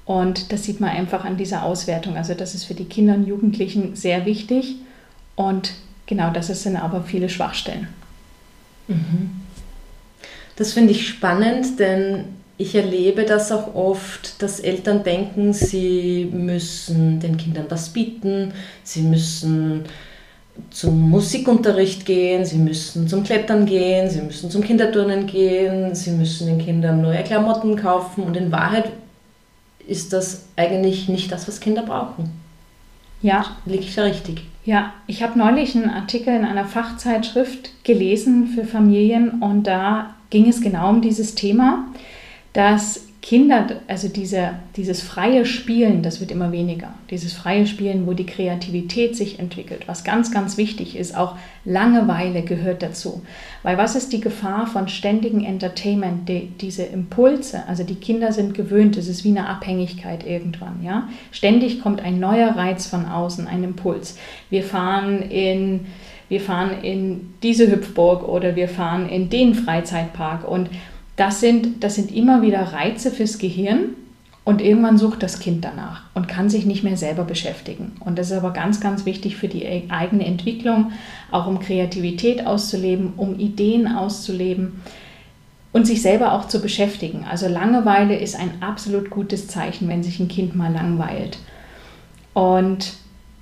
Und 0.05 0.51
das 0.51 0.65
sieht 0.65 0.81
man 0.81 0.89
einfach 0.89 1.23
an 1.23 1.37
dieser 1.37 1.63
Auswertung. 1.63 2.17
Also 2.17 2.33
das 2.33 2.53
ist 2.53 2.65
für 2.65 2.73
die 2.73 2.85
Kinder 2.85 3.15
und 3.15 3.25
Jugendlichen 3.25 3.95
sehr 3.95 4.25
wichtig. 4.25 4.75
Und 5.35 5.73
genau 6.05 6.31
das 6.31 6.47
sind 6.47 6.75
aber 6.75 7.03
viele 7.03 7.29
Schwachstellen. 7.29 7.87
Mhm. 8.89 9.41
Das 10.57 10.73
finde 10.73 10.91
ich 10.91 11.07
spannend, 11.07 11.79
denn 11.79 12.25
ich 12.57 12.75
erlebe 12.75 13.23
das 13.23 13.51
auch 13.51 13.73
oft, 13.73 14.41
dass 14.41 14.59
Eltern 14.59 15.03
denken, 15.03 15.53
sie 15.53 16.29
müssen 16.31 17.19
den 17.19 17.37
Kindern 17.37 17.65
was 17.69 17.89
bieten, 17.89 18.53
sie 18.83 19.01
müssen 19.01 19.85
zum 20.69 21.09
Musikunterricht 21.09 22.05
gehen, 22.05 22.45
sie 22.45 22.57
müssen 22.57 23.07
zum 23.07 23.23
Klettern 23.23 23.65
gehen, 23.65 24.09
sie 24.09 24.21
müssen 24.21 24.49
zum 24.49 24.63
Kinderturnen 24.63 25.27
gehen, 25.27 25.95
sie 25.95 26.11
müssen 26.11 26.47
den 26.47 26.57
Kindern 26.59 27.01
neue 27.01 27.23
Klamotten 27.23 27.75
kaufen 27.75 28.23
und 28.23 28.37
in 28.37 28.51
Wahrheit 28.51 28.91
ist 29.87 30.13
das 30.13 30.45
eigentlich 30.55 31.09
nicht 31.09 31.31
das, 31.31 31.47
was 31.47 31.59
Kinder 31.59 31.83
brauchen. 31.83 32.31
Ja. 33.21 33.45
Liege 33.65 33.83
ich 33.83 33.95
da 33.95 34.03
richtig? 34.03 34.43
Ja, 34.65 34.93
ich 35.07 35.23
habe 35.23 35.37
neulich 35.37 35.75
einen 35.75 35.89
Artikel 35.89 36.35
in 36.35 36.45
einer 36.45 36.65
Fachzeitschrift 36.65 37.71
gelesen 37.83 38.47
für 38.47 38.63
Familien 38.63 39.41
und 39.41 39.63
da 39.63 40.15
ging 40.29 40.47
es 40.47 40.61
genau 40.61 40.89
um 40.89 41.01
dieses 41.01 41.35
Thema, 41.35 41.87
dass 42.53 43.01
Kinder, 43.23 43.67
also 43.87 44.09
diese, 44.09 44.49
dieses 44.75 45.01
freie 45.01 45.45
Spielen, 45.45 46.03
das 46.03 46.19
wird 46.19 46.29
immer 46.29 46.51
weniger. 46.51 46.93
Dieses 47.09 47.31
freie 47.31 47.65
Spielen, 47.65 48.05
wo 48.05 48.11
die 48.11 48.25
Kreativität 48.25 49.15
sich 49.15 49.39
entwickelt, 49.39 49.87
was 49.87 50.03
ganz, 50.03 50.29
ganz 50.29 50.57
wichtig 50.57 50.97
ist. 50.97 51.15
Auch 51.15 51.37
Langeweile 51.63 52.41
gehört 52.41 52.83
dazu. 52.83 53.21
Weil 53.63 53.77
was 53.77 53.95
ist 53.95 54.11
die 54.11 54.19
Gefahr 54.19 54.67
von 54.67 54.89
ständigem 54.89 55.45
Entertainment? 55.45 56.27
Die, 56.27 56.49
diese 56.59 56.83
Impulse, 56.83 57.63
also 57.65 57.85
die 57.85 57.95
Kinder 57.95 58.33
sind 58.33 58.55
gewöhnt, 58.55 58.97
es 58.97 59.07
ist 59.07 59.23
wie 59.23 59.29
eine 59.29 59.47
Abhängigkeit 59.47 60.27
irgendwann. 60.27 60.83
Ja? 60.83 61.07
Ständig 61.31 61.81
kommt 61.81 62.01
ein 62.01 62.19
neuer 62.19 62.57
Reiz 62.57 62.87
von 62.87 63.05
außen, 63.05 63.47
ein 63.47 63.63
Impuls. 63.63 64.17
Wir 64.49 64.63
fahren 64.63 65.21
in 65.21 65.85
wir 66.29 66.41
fahren 66.41 66.81
in 66.81 67.35
diese 67.43 67.69
Hüpfburg 67.69 68.27
oder 68.27 68.55
wir 68.55 68.67
fahren 68.67 69.07
in 69.07 69.29
den 69.29 69.53
Freizeitpark 69.53 70.49
und 70.49 70.69
das 71.15 71.39
sind, 71.39 71.83
das 71.83 71.95
sind 71.95 72.13
immer 72.13 72.41
wieder 72.41 72.61
Reize 72.61 73.11
fürs 73.11 73.37
Gehirn 73.37 73.95
und 74.45 74.61
irgendwann 74.61 74.97
sucht 74.97 75.23
das 75.23 75.39
Kind 75.39 75.63
danach 75.63 76.03
und 76.13 76.27
kann 76.27 76.49
sich 76.49 76.65
nicht 76.65 76.83
mehr 76.83 76.97
selber 76.97 77.23
beschäftigen. 77.23 77.93
Und 77.99 78.17
das 78.17 78.31
ist 78.31 78.37
aber 78.37 78.51
ganz, 78.51 78.81
ganz 78.81 79.05
wichtig 79.05 79.37
für 79.37 79.47
die 79.47 79.89
eigene 79.89 80.25
Entwicklung, 80.25 80.91
auch 81.31 81.47
um 81.47 81.59
Kreativität 81.59 82.45
auszuleben, 82.45 83.13
um 83.15 83.39
Ideen 83.39 83.87
auszuleben 83.87 84.81
und 85.71 85.87
sich 85.87 86.01
selber 86.01 86.33
auch 86.33 86.47
zu 86.47 86.61
beschäftigen. 86.61 87.25
Also 87.29 87.47
Langeweile 87.47 88.17
ist 88.17 88.35
ein 88.35 88.61
absolut 88.61 89.09
gutes 89.09 89.47
Zeichen, 89.47 89.87
wenn 89.87 90.03
sich 90.03 90.19
ein 90.19 90.27
Kind 90.27 90.55
mal 90.55 90.73
langweilt. 90.73 91.39
Und 92.33 92.93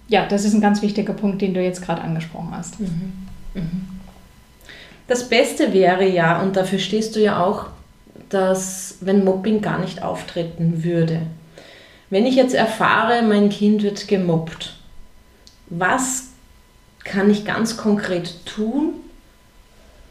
ja, 0.07 0.25
das 0.25 0.45
ist 0.45 0.53
ein 0.53 0.61
ganz 0.61 0.81
wichtiger 0.81 1.13
Punkt, 1.13 1.41
den 1.41 1.53
du 1.53 1.63
jetzt 1.63 1.81
gerade 1.81 2.01
angesprochen 2.01 2.51
hast. 2.51 2.79
Mhm. 2.79 3.13
Mhm. 3.55 4.00
Das 5.11 5.27
Beste 5.27 5.73
wäre 5.73 6.07
ja, 6.07 6.41
und 6.41 6.55
dafür 6.55 6.79
stehst 6.79 7.17
du 7.17 7.19
ja 7.19 7.43
auch, 7.43 7.65
dass 8.29 8.95
wenn 9.01 9.25
Mobbing 9.25 9.59
gar 9.59 9.77
nicht 9.77 10.03
auftreten 10.03 10.85
würde. 10.85 11.23
Wenn 12.09 12.25
ich 12.25 12.35
jetzt 12.35 12.53
erfahre, 12.53 13.21
mein 13.21 13.49
Kind 13.49 13.83
wird 13.83 14.07
gemobbt, 14.07 14.73
was 15.67 16.29
kann 17.03 17.29
ich 17.29 17.43
ganz 17.43 17.75
konkret 17.75 18.45
tun, 18.45 18.93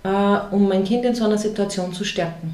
äh, 0.02 0.36
um 0.50 0.68
mein 0.68 0.84
Kind 0.84 1.06
in 1.06 1.14
so 1.14 1.24
einer 1.24 1.38
Situation 1.38 1.94
zu 1.94 2.04
stärken? 2.04 2.52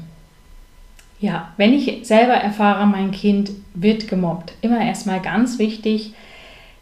Ja, 1.19 1.51
wenn 1.57 1.73
ich 1.73 2.07
selber 2.07 2.35
erfahre, 2.35 2.87
mein 2.87 3.11
Kind 3.11 3.51
wird 3.73 4.07
gemobbt, 4.07 4.53
immer 4.61 4.79
erstmal 4.79 5.21
ganz 5.21 5.59
wichtig, 5.59 6.13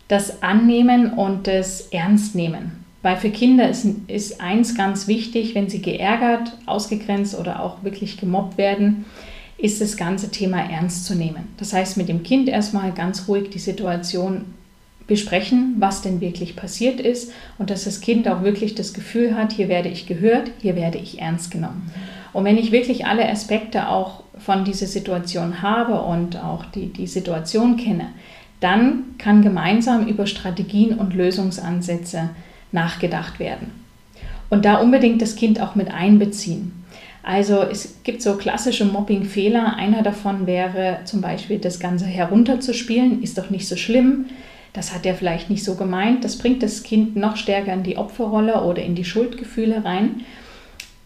das 0.10 0.44
Annehmen 0.44 1.14
und 1.14 1.48
das 1.48 1.88
Ernstnehmen. 1.88 2.85
Weil 3.06 3.18
für 3.18 3.30
Kinder 3.30 3.70
ist, 3.70 3.86
ist 4.08 4.42
eins 4.42 4.74
ganz 4.74 5.08
wichtig, 5.08 5.54
wenn 5.54 5.70
sie 5.70 5.80
geärgert, 5.80 6.58
ausgegrenzt 6.66 7.38
oder 7.38 7.62
auch 7.62 7.84
wirklich 7.84 8.18
gemobbt 8.18 8.58
werden, 8.58 9.06
ist 9.60 9.80
das 9.80 9.96
ganze 9.96 10.32
Thema 10.32 10.58
ernst 10.72 11.06
zu 11.06 11.14
nehmen. 11.14 11.50
Das 11.58 11.72
heißt, 11.72 11.98
mit 11.98 12.10
dem 12.10 12.24
Kind 12.24 12.50
erstmal 12.50 12.94
ganz 12.94 13.28
ruhig 13.28 13.52
die 13.52 13.60
Situation 13.60 14.46
besprechen, 15.06 15.76
was 15.78 16.02
denn 16.02 16.20
wirklich 16.20 16.56
passiert 16.56 17.00
ist 17.00 17.32
und 17.60 17.70
dass 17.70 17.84
das 17.84 18.02
Kind 18.02 18.28
auch 18.28 18.42
wirklich 18.42 18.74
das 18.74 18.92
Gefühl 18.92 19.36
hat, 19.36 19.54
hier 19.54 19.70
werde 19.70 19.90
ich 19.90 20.08
gehört, 20.08 20.50
hier 20.60 20.76
werde 20.76 20.98
ich 20.98 21.20
ernst 21.22 21.52
genommen. 21.52 21.92
Und 22.34 22.44
wenn 22.44 22.58
ich 22.58 22.72
wirklich 22.72 23.06
alle 23.06 23.30
Aspekte 23.30 23.88
auch 23.88 24.24
von 24.40 24.66
dieser 24.66 24.88
Situation 24.88 25.62
habe 25.62 26.02
und 26.02 26.44
auch 26.44 26.66
die, 26.66 26.88
die 26.88 27.06
Situation 27.06 27.78
kenne, 27.78 28.08
dann 28.62 29.04
kann 29.20 29.44
gemeinsam 29.44 30.08
über 30.08 30.26
Strategien 30.26 30.98
und 30.98 31.14
Lösungsansätze 31.14 32.32
nachgedacht 32.76 33.40
werden. 33.40 33.72
Und 34.52 34.66
da 34.66 34.76
unbedingt 34.76 35.24
das 35.24 35.36
Kind 35.36 35.60
auch 35.60 35.74
mit 35.74 35.92
einbeziehen. 35.92 36.86
Also 37.24 37.64
es 37.64 37.96
gibt 38.04 38.22
so 38.22 38.36
klassische 38.36 38.86
Mobbing-Fehler. 38.86 39.76
Einer 39.78 40.04
davon 40.04 40.46
wäre 40.46 41.00
zum 41.06 41.22
Beispiel 41.22 41.58
das 41.58 41.80
Ganze 41.80 42.06
herunterzuspielen, 42.06 43.24
ist 43.24 43.40
doch 43.40 43.50
nicht 43.50 43.68
so 43.68 43.76
schlimm. 43.76 44.26
Das 44.74 44.94
hat 44.94 45.08
er 45.08 45.16
vielleicht 45.16 45.50
nicht 45.50 45.64
so 45.64 45.74
gemeint. 45.74 46.24
Das 46.24 46.38
bringt 46.38 46.62
das 46.62 46.84
Kind 46.84 47.16
noch 47.16 47.38
stärker 47.38 47.74
in 47.74 47.82
die 47.82 47.98
Opferrolle 47.98 48.64
oder 48.64 48.84
in 48.84 48.94
die 48.94 49.06
Schuldgefühle 49.06 49.84
rein. 49.84 50.22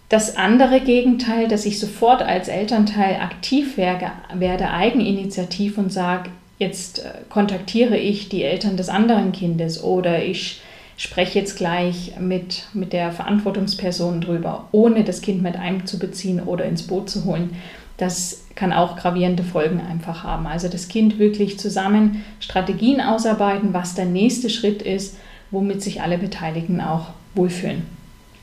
Das 0.09 0.35
andere 0.35 0.81
Gegenteil, 0.81 1.47
dass 1.47 1.65
ich 1.65 1.79
sofort 1.79 2.23
als 2.23 2.47
Elternteil 2.47 3.21
aktiv 3.21 3.77
werde, 3.77 4.71
eigeninitiativ 4.71 5.77
und 5.77 5.93
sage, 5.93 6.31
jetzt 6.57 6.99
äh, 6.99 7.11
kontaktiere 7.29 7.95
ich 7.95 8.27
die 8.27 8.43
Eltern 8.43 8.75
des 8.75 8.89
anderen 8.89 9.31
Kindes 9.31 9.81
oder 9.81 10.21
ich 10.21 10.61
spreche 10.99 11.39
jetzt 11.39 11.55
gleich 11.55 12.13
mit, 12.19 12.65
mit 12.73 12.91
der 12.91 13.13
Verantwortungsperson 13.13 14.19
drüber, 14.19 14.67
ohne 14.73 15.05
das 15.05 15.21
Kind 15.21 15.41
mit 15.41 15.55
einzubeziehen 15.55 16.41
oder 16.41 16.65
ins 16.65 16.83
Boot 16.83 17.09
zu 17.09 17.23
holen. 17.23 17.55
Das 17.95 18.43
kann 18.55 18.73
auch 18.73 18.97
gravierende 18.97 19.43
Folgen 19.43 19.79
einfach 19.79 20.25
haben. 20.25 20.45
Also 20.45 20.67
das 20.67 20.89
Kind 20.89 21.17
wirklich 21.17 21.57
zusammen 21.57 22.25
Strategien 22.41 22.99
ausarbeiten, 22.99 23.73
was 23.73 23.95
der 23.95 24.05
nächste 24.05 24.49
Schritt 24.49 24.81
ist, 24.81 25.15
womit 25.51 25.81
sich 25.81 26.01
alle 26.01 26.17
Beteiligten 26.17 26.81
auch 26.81 27.07
wohlfühlen. 27.33 27.83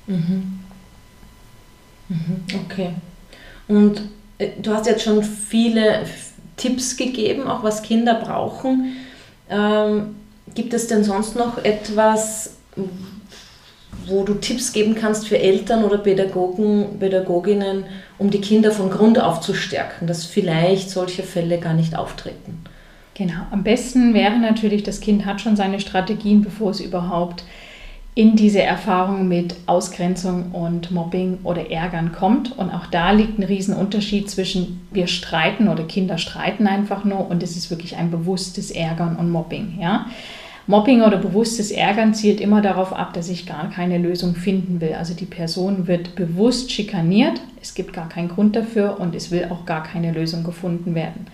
Mhm. 0.06 0.60
Mhm. 2.08 2.42
Okay. 2.64 2.90
Und 3.68 4.00
äh, 4.38 4.48
du 4.62 4.72
hast 4.72 4.86
jetzt 4.86 5.04
schon 5.04 5.22
viele 5.22 6.06
Tipps 6.56 6.96
gegeben, 6.96 7.48
auch 7.48 7.62
was 7.62 7.82
Kinder 7.82 8.14
brauchen. 8.14 8.96
Ähm, 9.50 10.16
Gibt 10.56 10.74
es 10.74 10.88
denn 10.88 11.04
sonst 11.04 11.36
noch 11.36 11.62
etwas, 11.64 12.56
wo 14.06 14.24
du 14.24 14.34
Tipps 14.34 14.72
geben 14.72 14.94
kannst 14.94 15.28
für 15.28 15.38
Eltern 15.38 15.84
oder 15.84 15.98
Pädagogen, 15.98 16.98
Pädagoginnen, 16.98 17.84
um 18.18 18.30
die 18.30 18.40
Kinder 18.40 18.72
von 18.72 18.90
Grund 18.90 19.20
auf 19.20 19.40
zu 19.40 19.52
stärken, 19.52 20.06
dass 20.06 20.24
vielleicht 20.24 20.90
solche 20.90 21.22
Fälle 21.22 21.58
gar 21.58 21.74
nicht 21.74 21.96
auftreten? 21.96 22.64
Genau, 23.14 23.42
am 23.50 23.64
besten 23.64 24.14
wäre 24.14 24.38
natürlich, 24.38 24.82
das 24.82 25.00
Kind 25.00 25.26
hat 25.26 25.40
schon 25.40 25.56
seine 25.56 25.78
Strategien, 25.78 26.42
bevor 26.42 26.70
es 26.70 26.80
überhaupt 26.80 27.44
in 28.14 28.34
diese 28.34 28.62
Erfahrung 28.62 29.28
mit 29.28 29.54
Ausgrenzung 29.66 30.52
und 30.52 30.90
Mobbing 30.90 31.40
oder 31.44 31.70
Ärgern 31.70 32.12
kommt. 32.12 32.56
Und 32.58 32.70
auch 32.70 32.86
da 32.86 33.10
liegt 33.10 33.38
ein 33.38 33.42
Riesenunterschied 33.42 34.30
zwischen 34.30 34.88
wir 34.90 35.06
streiten 35.06 35.68
oder 35.68 35.84
Kinder 35.84 36.16
streiten 36.16 36.66
einfach 36.66 37.04
nur 37.04 37.30
und 37.30 37.42
es 37.42 37.58
ist 37.58 37.70
wirklich 37.70 37.96
ein 37.96 38.10
bewusstes 38.10 38.70
Ärgern 38.70 39.16
und 39.16 39.30
Mobbing. 39.30 39.78
Ja? 39.78 40.06
Mobbing 40.68 41.02
oder 41.02 41.18
bewusstes 41.18 41.70
Ärgern 41.70 42.12
zielt 42.12 42.40
immer 42.40 42.60
darauf 42.60 42.92
ab, 42.92 43.12
dass 43.14 43.28
ich 43.28 43.46
gar 43.46 43.70
keine 43.70 43.98
Lösung 43.98 44.34
finden 44.34 44.80
will. 44.80 44.94
Also 44.94 45.14
die 45.14 45.24
Person 45.24 45.86
wird 45.86 46.16
bewusst 46.16 46.72
schikaniert, 46.72 47.40
es 47.62 47.74
gibt 47.74 47.92
gar 47.92 48.08
keinen 48.08 48.28
Grund 48.28 48.56
dafür 48.56 48.98
und 48.98 49.14
es 49.14 49.30
will 49.30 49.48
auch 49.50 49.64
gar 49.64 49.84
keine 49.84 50.12
Lösung 50.12 50.42
gefunden 50.42 50.96
werden. 50.96 51.26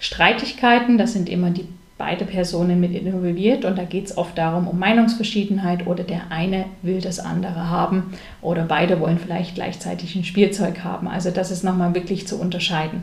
Streitigkeiten, 0.00 0.98
das 0.98 1.12
sind 1.12 1.28
immer 1.28 1.50
die 1.50 1.66
beide 2.00 2.24
Personen 2.24 2.80
mit 2.80 2.94
involviert 2.94 3.66
und 3.66 3.76
da 3.76 3.84
geht 3.84 4.06
es 4.06 4.16
oft 4.16 4.38
darum, 4.38 4.66
um 4.66 4.78
Meinungsverschiedenheit 4.78 5.86
oder 5.86 6.02
der 6.02 6.22
eine 6.30 6.64
will 6.80 7.02
das 7.02 7.20
andere 7.20 7.68
haben 7.68 8.14
oder 8.40 8.62
beide 8.62 8.98
wollen 9.00 9.18
vielleicht 9.18 9.54
gleichzeitig 9.54 10.16
ein 10.16 10.24
Spielzeug 10.24 10.82
haben. 10.82 11.08
Also 11.08 11.30
das 11.30 11.50
ist 11.50 11.62
nochmal 11.62 11.94
wirklich 11.94 12.26
zu 12.26 12.40
unterscheiden. 12.40 13.02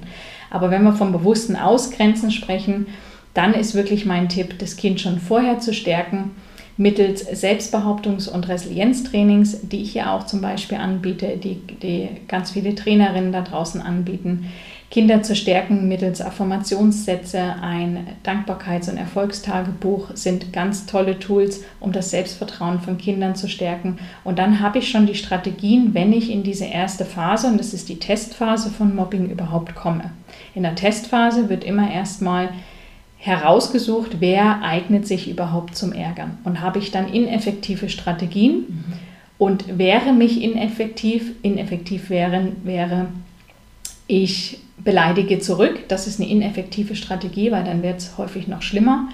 Aber 0.49 0.71
wenn 0.71 0.83
wir 0.83 0.93
vom 0.93 1.11
bewussten 1.11 1.55
Ausgrenzen 1.55 2.31
sprechen, 2.31 2.87
dann 3.37 3.53
ist 3.53 3.75
wirklich 3.75 4.05
mein 4.05 4.29
Tipp, 4.29 4.57
das 4.59 4.77
Kind 4.77 4.99
schon 4.99 5.19
vorher 5.19 5.59
zu 5.59 5.73
stärken 5.73 6.31
mittels 6.77 7.27
Selbstbehauptungs- 7.27 8.29
und 8.29 8.47
Resilienztrainings, 8.47 9.67
die 9.67 9.81
ich 9.81 9.95
ja 9.95 10.15
auch 10.15 10.25
zum 10.25 10.41
Beispiel 10.41 10.77
anbiete, 10.77 11.37
die, 11.37 11.55
die 11.55 12.07
ganz 12.27 12.51
viele 12.51 12.75
Trainerinnen 12.75 13.31
da 13.31 13.41
draußen 13.41 13.81
anbieten. 13.81 14.51
Kinder 14.89 15.21
zu 15.21 15.35
stärken 15.35 15.89
mittels 15.89 16.21
Affirmationssätze, 16.21 17.55
ein 17.61 18.07
Dankbarkeits- 18.23 18.89
und 18.89 18.97
Erfolgstagebuch 18.97 20.11
sind 20.13 20.53
ganz 20.53 20.85
tolle 20.85 21.19
Tools, 21.19 21.65
um 21.81 21.91
das 21.91 22.11
Selbstvertrauen 22.11 22.79
von 22.79 22.97
Kindern 22.97 23.35
zu 23.35 23.49
stärken. 23.49 23.97
Und 24.23 24.39
dann 24.39 24.61
habe 24.61 24.77
ich 24.77 24.89
schon 24.89 25.05
die 25.05 25.15
Strategien, 25.15 25.93
wenn 25.93 26.13
ich 26.13 26.31
in 26.31 26.43
diese 26.43 26.65
erste 26.65 27.03
Phase, 27.03 27.47
und 27.47 27.59
das 27.59 27.73
ist 27.73 27.89
die 27.89 27.99
Testphase 27.99 28.69
von 28.69 28.95
Mobbing, 28.95 29.29
überhaupt 29.29 29.75
komme. 29.75 30.11
In 30.55 30.63
der 30.63 30.75
Testphase 30.75 31.49
wird 31.49 31.65
immer 31.65 31.91
erstmal 31.91 32.49
herausgesucht, 33.27 34.17
wer 34.19 34.61
eignet 34.63 35.05
sich 35.05 35.29
überhaupt 35.29 35.75
zum 35.75 35.91
Ärgern. 35.91 36.37
Und 36.45 36.61
habe 36.61 36.79
ich 36.79 36.91
dann 36.91 37.11
ineffektive 37.11 37.89
Strategien 37.89 38.53
mhm. 38.53 38.93
und 39.37 39.77
wäre 39.77 40.13
mich 40.13 40.41
ineffektiv, 40.41 41.33
ineffektiv 41.41 42.09
wären, 42.09 42.55
wäre 42.63 43.07
ich 44.07 44.59
beleidige 44.77 45.39
zurück, 45.39 45.89
das 45.89 46.07
ist 46.07 46.19
eine 46.19 46.29
ineffektive 46.29 46.95
Strategie, 46.95 47.51
weil 47.51 47.65
dann 47.65 47.83
wird 47.83 47.97
es 47.97 48.17
häufig 48.17 48.47
noch 48.47 48.61
schlimmer, 48.61 49.09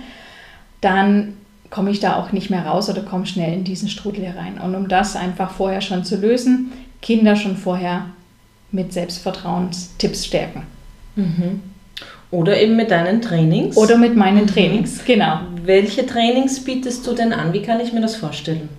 dann 0.82 1.34
komme 1.72 1.90
ich 1.90 2.00
da 2.00 2.18
auch 2.18 2.32
nicht 2.32 2.52
mehr 2.52 2.68
raus 2.68 2.90
oder 2.90 3.02
komme 3.02 3.26
schnell 3.26 3.52
in 3.52 3.64
diesen 3.64 3.90
Strudel 3.90 4.24
herein. 4.26 4.60
Und 4.60 4.76
um 4.76 4.88
das 4.88 5.16
einfach 5.16 5.52
vorher 5.52 5.82
schon 5.82 6.06
zu 6.06 6.18
lösen, 6.18 6.72
Kinder 7.02 7.36
schon 7.36 7.58
vorher 7.58 8.06
mit 8.72 8.94
Selbstvertrauenstipps 8.94 10.28
stärken. 10.28 10.64
Mhm. 11.16 11.62
Oder 12.34 12.60
eben 12.60 12.76
mit 12.76 12.90
deinen 12.90 13.22
Trainings. 13.22 13.78
Oder 13.78 13.96
mit 13.96 14.16
meinen 14.16 14.46
mhm. 14.46 14.48
Trainings, 14.48 15.06
genau. 15.06 15.42
Welche 15.66 16.04
Trainings 16.08 16.64
bietest 16.64 17.06
du 17.06 17.14
denn 17.14 17.32
an? 17.32 17.54
Wie 17.54 17.62
kann 17.62 17.80
ich 17.80 17.94
mir 17.94 18.02
das 18.02 18.16
vorstellen? 18.16 18.70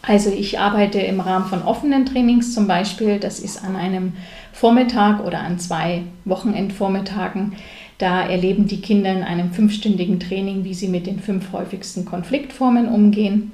Also 0.00 0.30
ich 0.30 0.60
arbeite 0.60 1.00
im 1.00 1.18
Rahmen 1.18 1.46
von 1.46 1.62
offenen 1.62 2.06
Trainings 2.06 2.54
zum 2.54 2.68
Beispiel. 2.68 3.18
Das 3.18 3.40
ist 3.40 3.64
an 3.64 3.74
einem 3.74 4.12
Vormittag 4.52 5.26
oder 5.26 5.40
an 5.40 5.58
zwei 5.58 6.02
Wochenendvormittagen. 6.24 7.54
Da 7.98 8.22
erleben 8.22 8.68
die 8.68 8.80
Kinder 8.80 9.12
in 9.12 9.24
einem 9.24 9.50
fünfstündigen 9.50 10.20
Training, 10.20 10.62
wie 10.62 10.74
sie 10.74 10.86
mit 10.86 11.08
den 11.08 11.18
fünf 11.18 11.50
häufigsten 11.50 12.04
Konfliktformen 12.04 12.86
umgehen 12.86 13.50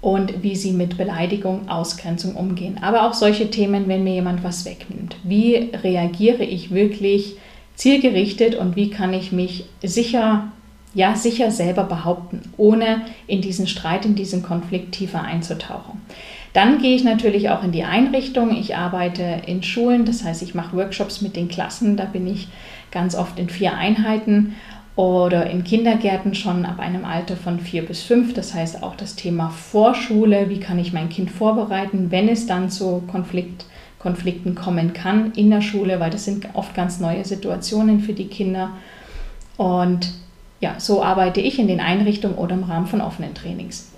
und 0.00 0.42
wie 0.42 0.56
sie 0.56 0.72
mit 0.72 0.98
Beleidigung, 0.98 1.68
Ausgrenzung 1.68 2.34
umgehen. 2.34 2.78
Aber 2.82 3.06
auch 3.06 3.14
solche 3.14 3.50
Themen, 3.50 3.86
wenn 3.86 4.02
mir 4.02 4.14
jemand 4.14 4.42
was 4.42 4.64
wegnimmt. 4.64 5.14
Wie 5.22 5.70
reagiere 5.80 6.42
ich 6.42 6.74
wirklich 6.74 7.36
zielgerichtet 7.74 8.54
und 8.54 8.76
wie 8.76 8.90
kann 8.90 9.12
ich 9.12 9.32
mich 9.32 9.64
sicher, 9.82 10.52
ja, 10.94 11.16
sicher 11.16 11.50
selber 11.50 11.84
behaupten, 11.84 12.42
ohne 12.56 13.02
in 13.26 13.40
diesen 13.40 13.66
Streit, 13.66 14.04
in 14.04 14.14
diesen 14.14 14.42
Konflikt 14.42 14.92
tiefer 14.92 15.22
einzutauchen. 15.22 16.00
Dann 16.52 16.78
gehe 16.78 16.94
ich 16.94 17.02
natürlich 17.02 17.50
auch 17.50 17.64
in 17.64 17.72
die 17.72 17.82
Einrichtung. 17.82 18.56
Ich 18.56 18.76
arbeite 18.76 19.42
in 19.46 19.64
Schulen, 19.64 20.04
das 20.04 20.22
heißt, 20.22 20.40
ich 20.42 20.54
mache 20.54 20.76
Workshops 20.76 21.20
mit 21.20 21.34
den 21.34 21.48
Klassen. 21.48 21.96
Da 21.96 22.04
bin 22.04 22.28
ich 22.28 22.46
ganz 22.92 23.16
oft 23.16 23.40
in 23.40 23.48
vier 23.48 23.76
Einheiten 23.76 24.54
oder 24.94 25.50
in 25.50 25.64
Kindergärten 25.64 26.36
schon 26.36 26.64
ab 26.64 26.78
einem 26.78 27.04
Alter 27.04 27.36
von 27.36 27.58
vier 27.58 27.84
bis 27.84 28.04
fünf. 28.04 28.34
Das 28.34 28.54
heißt 28.54 28.84
auch 28.84 28.94
das 28.94 29.16
Thema 29.16 29.50
Vorschule. 29.50 30.48
Wie 30.48 30.60
kann 30.60 30.78
ich 30.78 30.92
mein 30.92 31.08
Kind 31.08 31.32
vorbereiten, 31.32 32.12
wenn 32.12 32.28
es 32.28 32.46
dann 32.46 32.70
zu 32.70 33.02
Konflikt 33.10 33.66
Konflikten 34.04 34.54
kommen 34.54 34.92
kann 34.92 35.32
in 35.32 35.50
der 35.50 35.62
Schule, 35.62 35.98
weil 35.98 36.10
das 36.10 36.26
sind 36.26 36.46
oft 36.52 36.74
ganz 36.74 37.00
neue 37.00 37.24
Situationen 37.24 38.00
für 38.00 38.12
die 38.12 38.26
Kinder. 38.26 38.72
Und 39.56 40.12
ja, 40.60 40.74
so 40.76 41.02
arbeite 41.02 41.40
ich 41.40 41.58
in 41.58 41.68
den 41.68 41.80
Einrichtungen 41.80 42.36
oder 42.36 42.52
im 42.52 42.64
Rahmen 42.64 42.86
von 42.86 43.00
offenen 43.00 43.34
Trainings. 43.34 43.88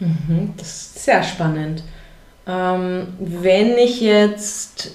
Mhm, 0.00 0.54
das 0.56 0.68
ist 0.68 1.04
sehr 1.04 1.22
spannend. 1.22 1.82
Ähm, 2.46 3.06
wenn 3.18 3.76
ich 3.76 4.00
jetzt, 4.00 4.92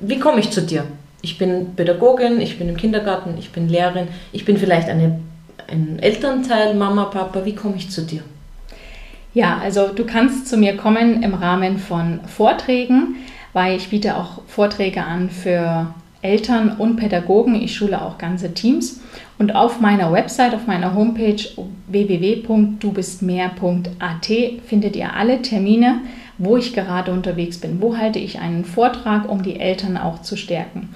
wie 0.00 0.18
komme 0.18 0.40
ich 0.40 0.50
zu 0.50 0.62
dir? 0.62 0.86
Ich 1.20 1.36
bin 1.36 1.74
Pädagogin, 1.76 2.40
ich 2.40 2.58
bin 2.58 2.70
im 2.70 2.78
Kindergarten, 2.78 3.36
ich 3.38 3.52
bin 3.52 3.68
Lehrerin, 3.68 4.08
ich 4.32 4.46
bin 4.46 4.56
vielleicht 4.56 4.88
eine, 4.88 5.20
ein 5.68 5.98
Elternteil, 5.98 6.74
Mama, 6.74 7.04
Papa. 7.04 7.44
Wie 7.44 7.54
komme 7.54 7.76
ich 7.76 7.90
zu 7.90 8.06
dir? 8.06 8.22
Ja, 9.34 9.58
also 9.62 9.88
du 9.88 10.06
kannst 10.06 10.48
zu 10.48 10.56
mir 10.56 10.78
kommen 10.78 11.22
im 11.22 11.34
Rahmen 11.34 11.76
von 11.76 12.20
Vorträgen 12.26 13.16
weil 13.52 13.76
ich 13.76 13.90
biete 13.90 14.16
auch 14.16 14.42
Vorträge 14.46 15.04
an 15.04 15.30
für 15.30 15.94
Eltern 16.22 16.76
und 16.78 16.96
Pädagogen. 16.96 17.60
Ich 17.60 17.74
schule 17.74 18.00
auch 18.00 18.16
ganze 18.16 18.54
Teams. 18.54 19.02
Und 19.38 19.54
auf 19.54 19.80
meiner 19.80 20.10
Website, 20.12 20.54
auf 20.54 20.66
meiner 20.66 20.94
Homepage 20.94 21.42
www.dubistmehr.at 21.88 24.30
findet 24.66 24.96
ihr 24.96 25.14
alle 25.14 25.42
Termine, 25.42 26.00
wo 26.38 26.56
ich 26.56 26.72
gerade 26.72 27.12
unterwegs 27.12 27.58
bin. 27.58 27.82
Wo 27.82 27.96
halte 27.96 28.20
ich 28.20 28.38
einen 28.38 28.64
Vortrag, 28.64 29.28
um 29.28 29.42
die 29.42 29.58
Eltern 29.58 29.96
auch 29.96 30.22
zu 30.22 30.36
stärken? 30.36 30.90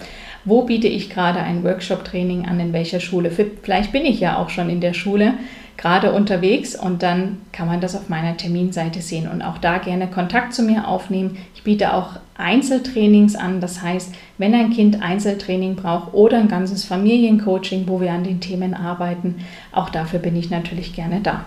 Wo 0.44 0.62
biete 0.62 0.86
ich 0.86 1.10
gerade 1.10 1.40
ein 1.40 1.64
Workshop-Training 1.64 2.46
an, 2.46 2.60
in 2.60 2.72
welcher 2.72 3.00
Schule? 3.00 3.32
Vielleicht 3.32 3.90
bin 3.90 4.04
ich 4.04 4.20
ja 4.20 4.38
auch 4.38 4.48
schon 4.48 4.70
in 4.70 4.80
der 4.80 4.94
Schule 4.94 5.34
gerade 5.76 6.12
unterwegs 6.12 6.74
und 6.74 7.02
dann 7.02 7.38
kann 7.52 7.66
man 7.66 7.80
das 7.80 7.94
auf 7.94 8.08
meiner 8.08 8.36
Terminseite 8.36 9.02
sehen 9.02 9.28
und 9.28 9.42
auch 9.42 9.58
da 9.58 9.78
gerne 9.78 10.08
Kontakt 10.08 10.54
zu 10.54 10.62
mir 10.62 10.88
aufnehmen. 10.88 11.36
Ich 11.54 11.62
biete 11.62 11.92
auch 11.92 12.12
Einzeltrainings 12.38 13.36
an, 13.36 13.60
das 13.60 13.82
heißt, 13.82 14.14
wenn 14.38 14.54
ein 14.54 14.70
Kind 14.70 15.02
Einzeltraining 15.02 15.76
braucht 15.76 16.14
oder 16.14 16.38
ein 16.38 16.48
ganzes 16.48 16.84
Familiencoaching, 16.84 17.88
wo 17.88 18.00
wir 18.00 18.12
an 18.12 18.24
den 18.24 18.40
Themen 18.40 18.74
arbeiten, 18.74 19.36
auch 19.72 19.90
dafür 19.90 20.18
bin 20.18 20.36
ich 20.36 20.50
natürlich 20.50 20.94
gerne 20.94 21.20
da. 21.20 21.44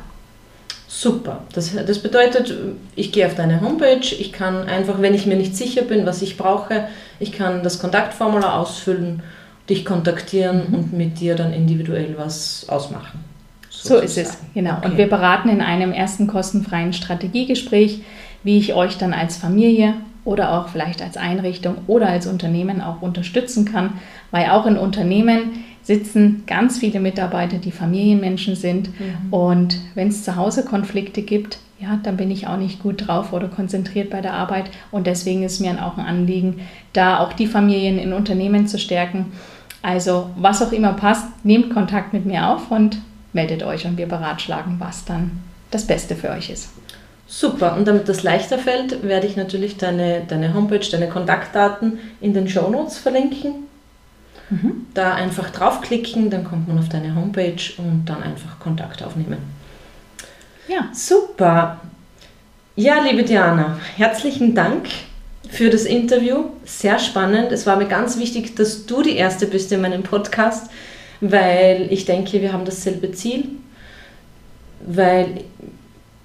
Super. 0.87 1.43
Das, 1.53 1.73
das 1.75 1.99
bedeutet, 1.99 2.53
ich 2.95 3.11
gehe 3.11 3.27
auf 3.27 3.35
deine 3.35 3.61
Homepage, 3.61 4.15
ich 4.19 4.33
kann 4.33 4.67
einfach, 4.67 5.01
wenn 5.01 5.13
ich 5.13 5.27
mir 5.27 5.37
nicht 5.37 5.55
sicher 5.55 5.83
bin, 5.83 6.05
was 6.07 6.23
ich 6.23 6.35
brauche, 6.35 6.87
ich 7.19 7.31
kann 7.31 7.61
das 7.61 7.79
Kontaktformular 7.79 8.59
ausfüllen, 8.59 9.21
dich 9.69 9.85
kontaktieren 9.85 10.63
mhm. 10.67 10.75
und 10.75 10.93
mit 10.93 11.19
dir 11.19 11.35
dann 11.35 11.53
individuell 11.53 12.15
was 12.17 12.67
ausmachen. 12.69 13.28
So 13.81 13.97
ist 13.97 14.17
es, 14.17 14.37
genau. 14.53 14.77
Okay. 14.77 14.87
Und 14.87 14.97
wir 14.97 15.07
beraten 15.07 15.49
in 15.49 15.61
einem 15.61 15.91
ersten 15.91 16.27
kostenfreien 16.27 16.93
Strategiegespräch, 16.93 18.01
wie 18.43 18.57
ich 18.57 18.73
euch 18.73 18.97
dann 18.97 19.13
als 19.13 19.37
Familie 19.37 19.95
oder 20.25 20.53
auch 20.53 20.69
vielleicht 20.69 21.01
als 21.01 21.17
Einrichtung 21.17 21.75
oder 21.87 22.07
als 22.07 22.27
Unternehmen 22.27 22.81
auch 22.81 23.01
unterstützen 23.01 23.65
kann, 23.65 23.93
weil 24.31 24.49
auch 24.49 24.65
in 24.65 24.77
Unternehmen 24.77 25.63
sitzen 25.81 26.43
ganz 26.45 26.77
viele 26.77 26.99
Mitarbeiter, 26.99 27.57
die 27.57 27.71
Familienmenschen 27.71 28.55
sind. 28.55 28.89
Mhm. 28.99 29.33
Und 29.33 29.79
wenn 29.95 30.09
es 30.09 30.23
zu 30.23 30.35
Hause 30.35 30.63
Konflikte 30.63 31.21
gibt, 31.21 31.59
ja, 31.79 31.97
dann 32.03 32.17
bin 32.17 32.29
ich 32.29 32.45
auch 32.45 32.57
nicht 32.57 32.83
gut 32.83 33.07
drauf 33.07 33.31
oder 33.31 33.47
konzentriert 33.47 34.09
bei 34.09 34.21
der 34.21 34.33
Arbeit. 34.33 34.69
Und 34.91 35.07
deswegen 35.07 35.43
ist 35.43 35.61
mir 35.61 35.83
auch 35.83 35.97
ein 35.97 36.05
Anliegen, 36.05 36.59
da 36.91 37.19
auch 37.19 37.33
die 37.33 37.47
Familien 37.47 37.97
in 37.97 38.13
Unternehmen 38.13 38.67
zu 38.67 38.77
stärken. 38.77 39.31
Also 39.81 40.29
was 40.35 40.61
auch 40.61 40.73
immer 40.73 40.93
passt, 40.93 41.25
nehmt 41.45 41.73
Kontakt 41.73 42.11
mit 42.11 42.25
mir 42.25 42.49
auf 42.49 42.69
und 42.69 42.97
meldet 43.33 43.63
euch 43.63 43.85
und 43.85 43.97
wir 43.97 44.07
beratschlagen, 44.07 44.79
was 44.79 45.05
dann 45.05 45.43
das 45.71 45.85
Beste 45.85 46.15
für 46.15 46.29
euch 46.29 46.49
ist. 46.49 46.69
Super, 47.27 47.75
und 47.75 47.87
damit 47.87 48.09
das 48.09 48.23
leichter 48.23 48.57
fällt, 48.57 49.03
werde 49.03 49.27
ich 49.27 49.35
natürlich 49.35 49.77
deine, 49.77 50.23
deine 50.27 50.55
Homepage, 50.55 50.79
deine 50.91 51.09
Kontaktdaten 51.09 51.99
in 52.21 52.33
den 52.33 52.49
Show 52.49 52.69
Notes 52.69 52.97
verlinken. 52.97 53.67
Mhm. 54.49 54.87
Da 54.95 55.13
einfach 55.13 55.51
draufklicken, 55.51 56.31
dann 56.31 56.43
kommt 56.43 56.67
man 56.67 56.79
auf 56.79 56.89
deine 56.89 57.15
Homepage 57.15 57.61
und 57.77 58.05
dann 58.05 58.23
einfach 58.23 58.59
Kontakt 58.59 59.03
aufnehmen. 59.03 59.37
Ja. 60.67 60.89
Super. 60.91 61.79
Ja, 62.75 63.01
liebe 63.01 63.23
Diana, 63.23 63.79
herzlichen 63.95 64.55
Dank 64.55 64.87
für 65.49 65.69
das 65.69 65.83
Interview. 65.83 66.45
Sehr 66.65 66.97
spannend. 66.97 67.51
Es 67.51 67.67
war 67.67 67.75
mir 67.75 67.87
ganz 67.87 68.17
wichtig, 68.17 68.55
dass 68.55 68.87
du 68.87 69.03
die 69.03 69.17
Erste 69.17 69.45
bist 69.45 69.71
in 69.71 69.81
meinem 69.81 70.01
Podcast 70.01 70.69
weil 71.21 71.87
ich 71.89 72.05
denke, 72.05 72.41
wir 72.41 72.53
haben 72.53 72.65
dasselbe 72.65 73.11
Ziel, 73.11 73.45
weil 74.85 75.43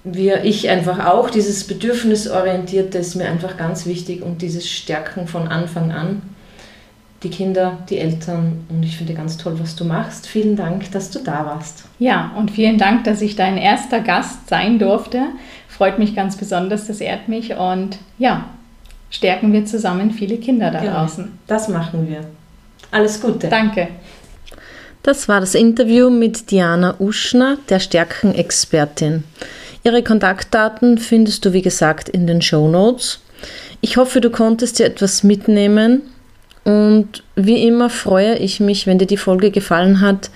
wir, 0.05 0.43
ich 0.43 0.69
einfach 0.69 1.05
auch, 1.05 1.29
dieses 1.29 1.65
Bedürfnisorientierte 1.65 2.99
ist 2.99 3.15
mir 3.15 3.27
einfach 3.27 3.57
ganz 3.57 3.85
wichtig 3.85 4.21
und 4.21 4.41
dieses 4.41 4.69
Stärken 4.69 5.27
von 5.27 5.47
Anfang 5.47 5.91
an. 5.91 6.21
Die 7.23 7.29
Kinder, 7.29 7.79
die 7.89 7.97
Eltern 7.97 8.65
und 8.69 8.83
ich 8.83 8.97
finde 8.97 9.15
ganz 9.15 9.37
toll, 9.37 9.55
was 9.59 9.75
du 9.75 9.83
machst. 9.83 10.27
Vielen 10.27 10.55
Dank, 10.55 10.91
dass 10.91 11.09
du 11.09 11.19
da 11.19 11.45
warst. 11.45 11.85
Ja, 11.97 12.31
und 12.37 12.51
vielen 12.51 12.77
Dank, 12.77 13.03
dass 13.05 13.21
ich 13.21 13.35
dein 13.35 13.57
erster 13.57 13.99
Gast 14.01 14.47
sein 14.47 14.77
durfte. 14.77 15.23
Freut 15.67 15.97
mich 15.97 16.15
ganz 16.15 16.37
besonders, 16.37 16.85
das 16.85 17.01
ehrt 17.01 17.27
mich 17.27 17.55
und 17.55 17.97
ja, 18.19 18.45
stärken 19.09 19.53
wir 19.53 19.65
zusammen 19.65 20.11
viele 20.11 20.37
Kinder 20.37 20.69
da 20.69 20.81
genau, 20.81 20.99
draußen. 20.99 21.31
Das 21.47 21.67
machen 21.67 22.07
wir. 22.07 22.19
Alles 22.91 23.19
Gute. 23.19 23.47
Danke. 23.47 23.87
Das 25.05 25.27
war 25.27 25.39
das 25.39 25.53
Interview 25.53 26.09
mit 26.09 26.49
Diana 26.49 26.95
Uschner, 26.97 27.59
der 27.69 27.79
Stärkenexpertin. 27.79 29.23
Ihre 29.83 30.01
Kontaktdaten 30.01 30.97
findest 30.97 31.45
du, 31.45 31.53
wie 31.53 31.61
gesagt, 31.61 32.09
in 32.09 32.25
den 32.25 32.41
Show 32.41 32.67
Notes. 32.67 33.19
Ich 33.81 33.97
hoffe, 33.97 34.19
du 34.19 34.31
konntest 34.31 34.79
dir 34.79 34.87
etwas 34.87 35.21
mitnehmen 35.21 36.01
und 36.63 37.21
wie 37.35 37.67
immer 37.67 37.91
freue 37.91 38.39
ich 38.39 38.59
mich, 38.59 38.87
wenn 38.87 38.97
dir 38.97 39.05
die 39.05 39.15
Folge 39.15 39.51
gefallen 39.51 40.01
hat, 40.01 40.31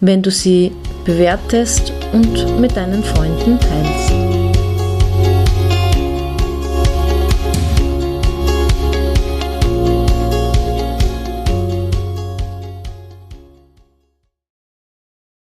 wenn 0.00 0.22
du 0.22 0.30
sie 0.30 0.72
bewertest 1.04 1.92
und 2.14 2.58
mit 2.58 2.74
deinen 2.78 3.04
Freunden 3.04 3.60
teilst. 3.60 4.23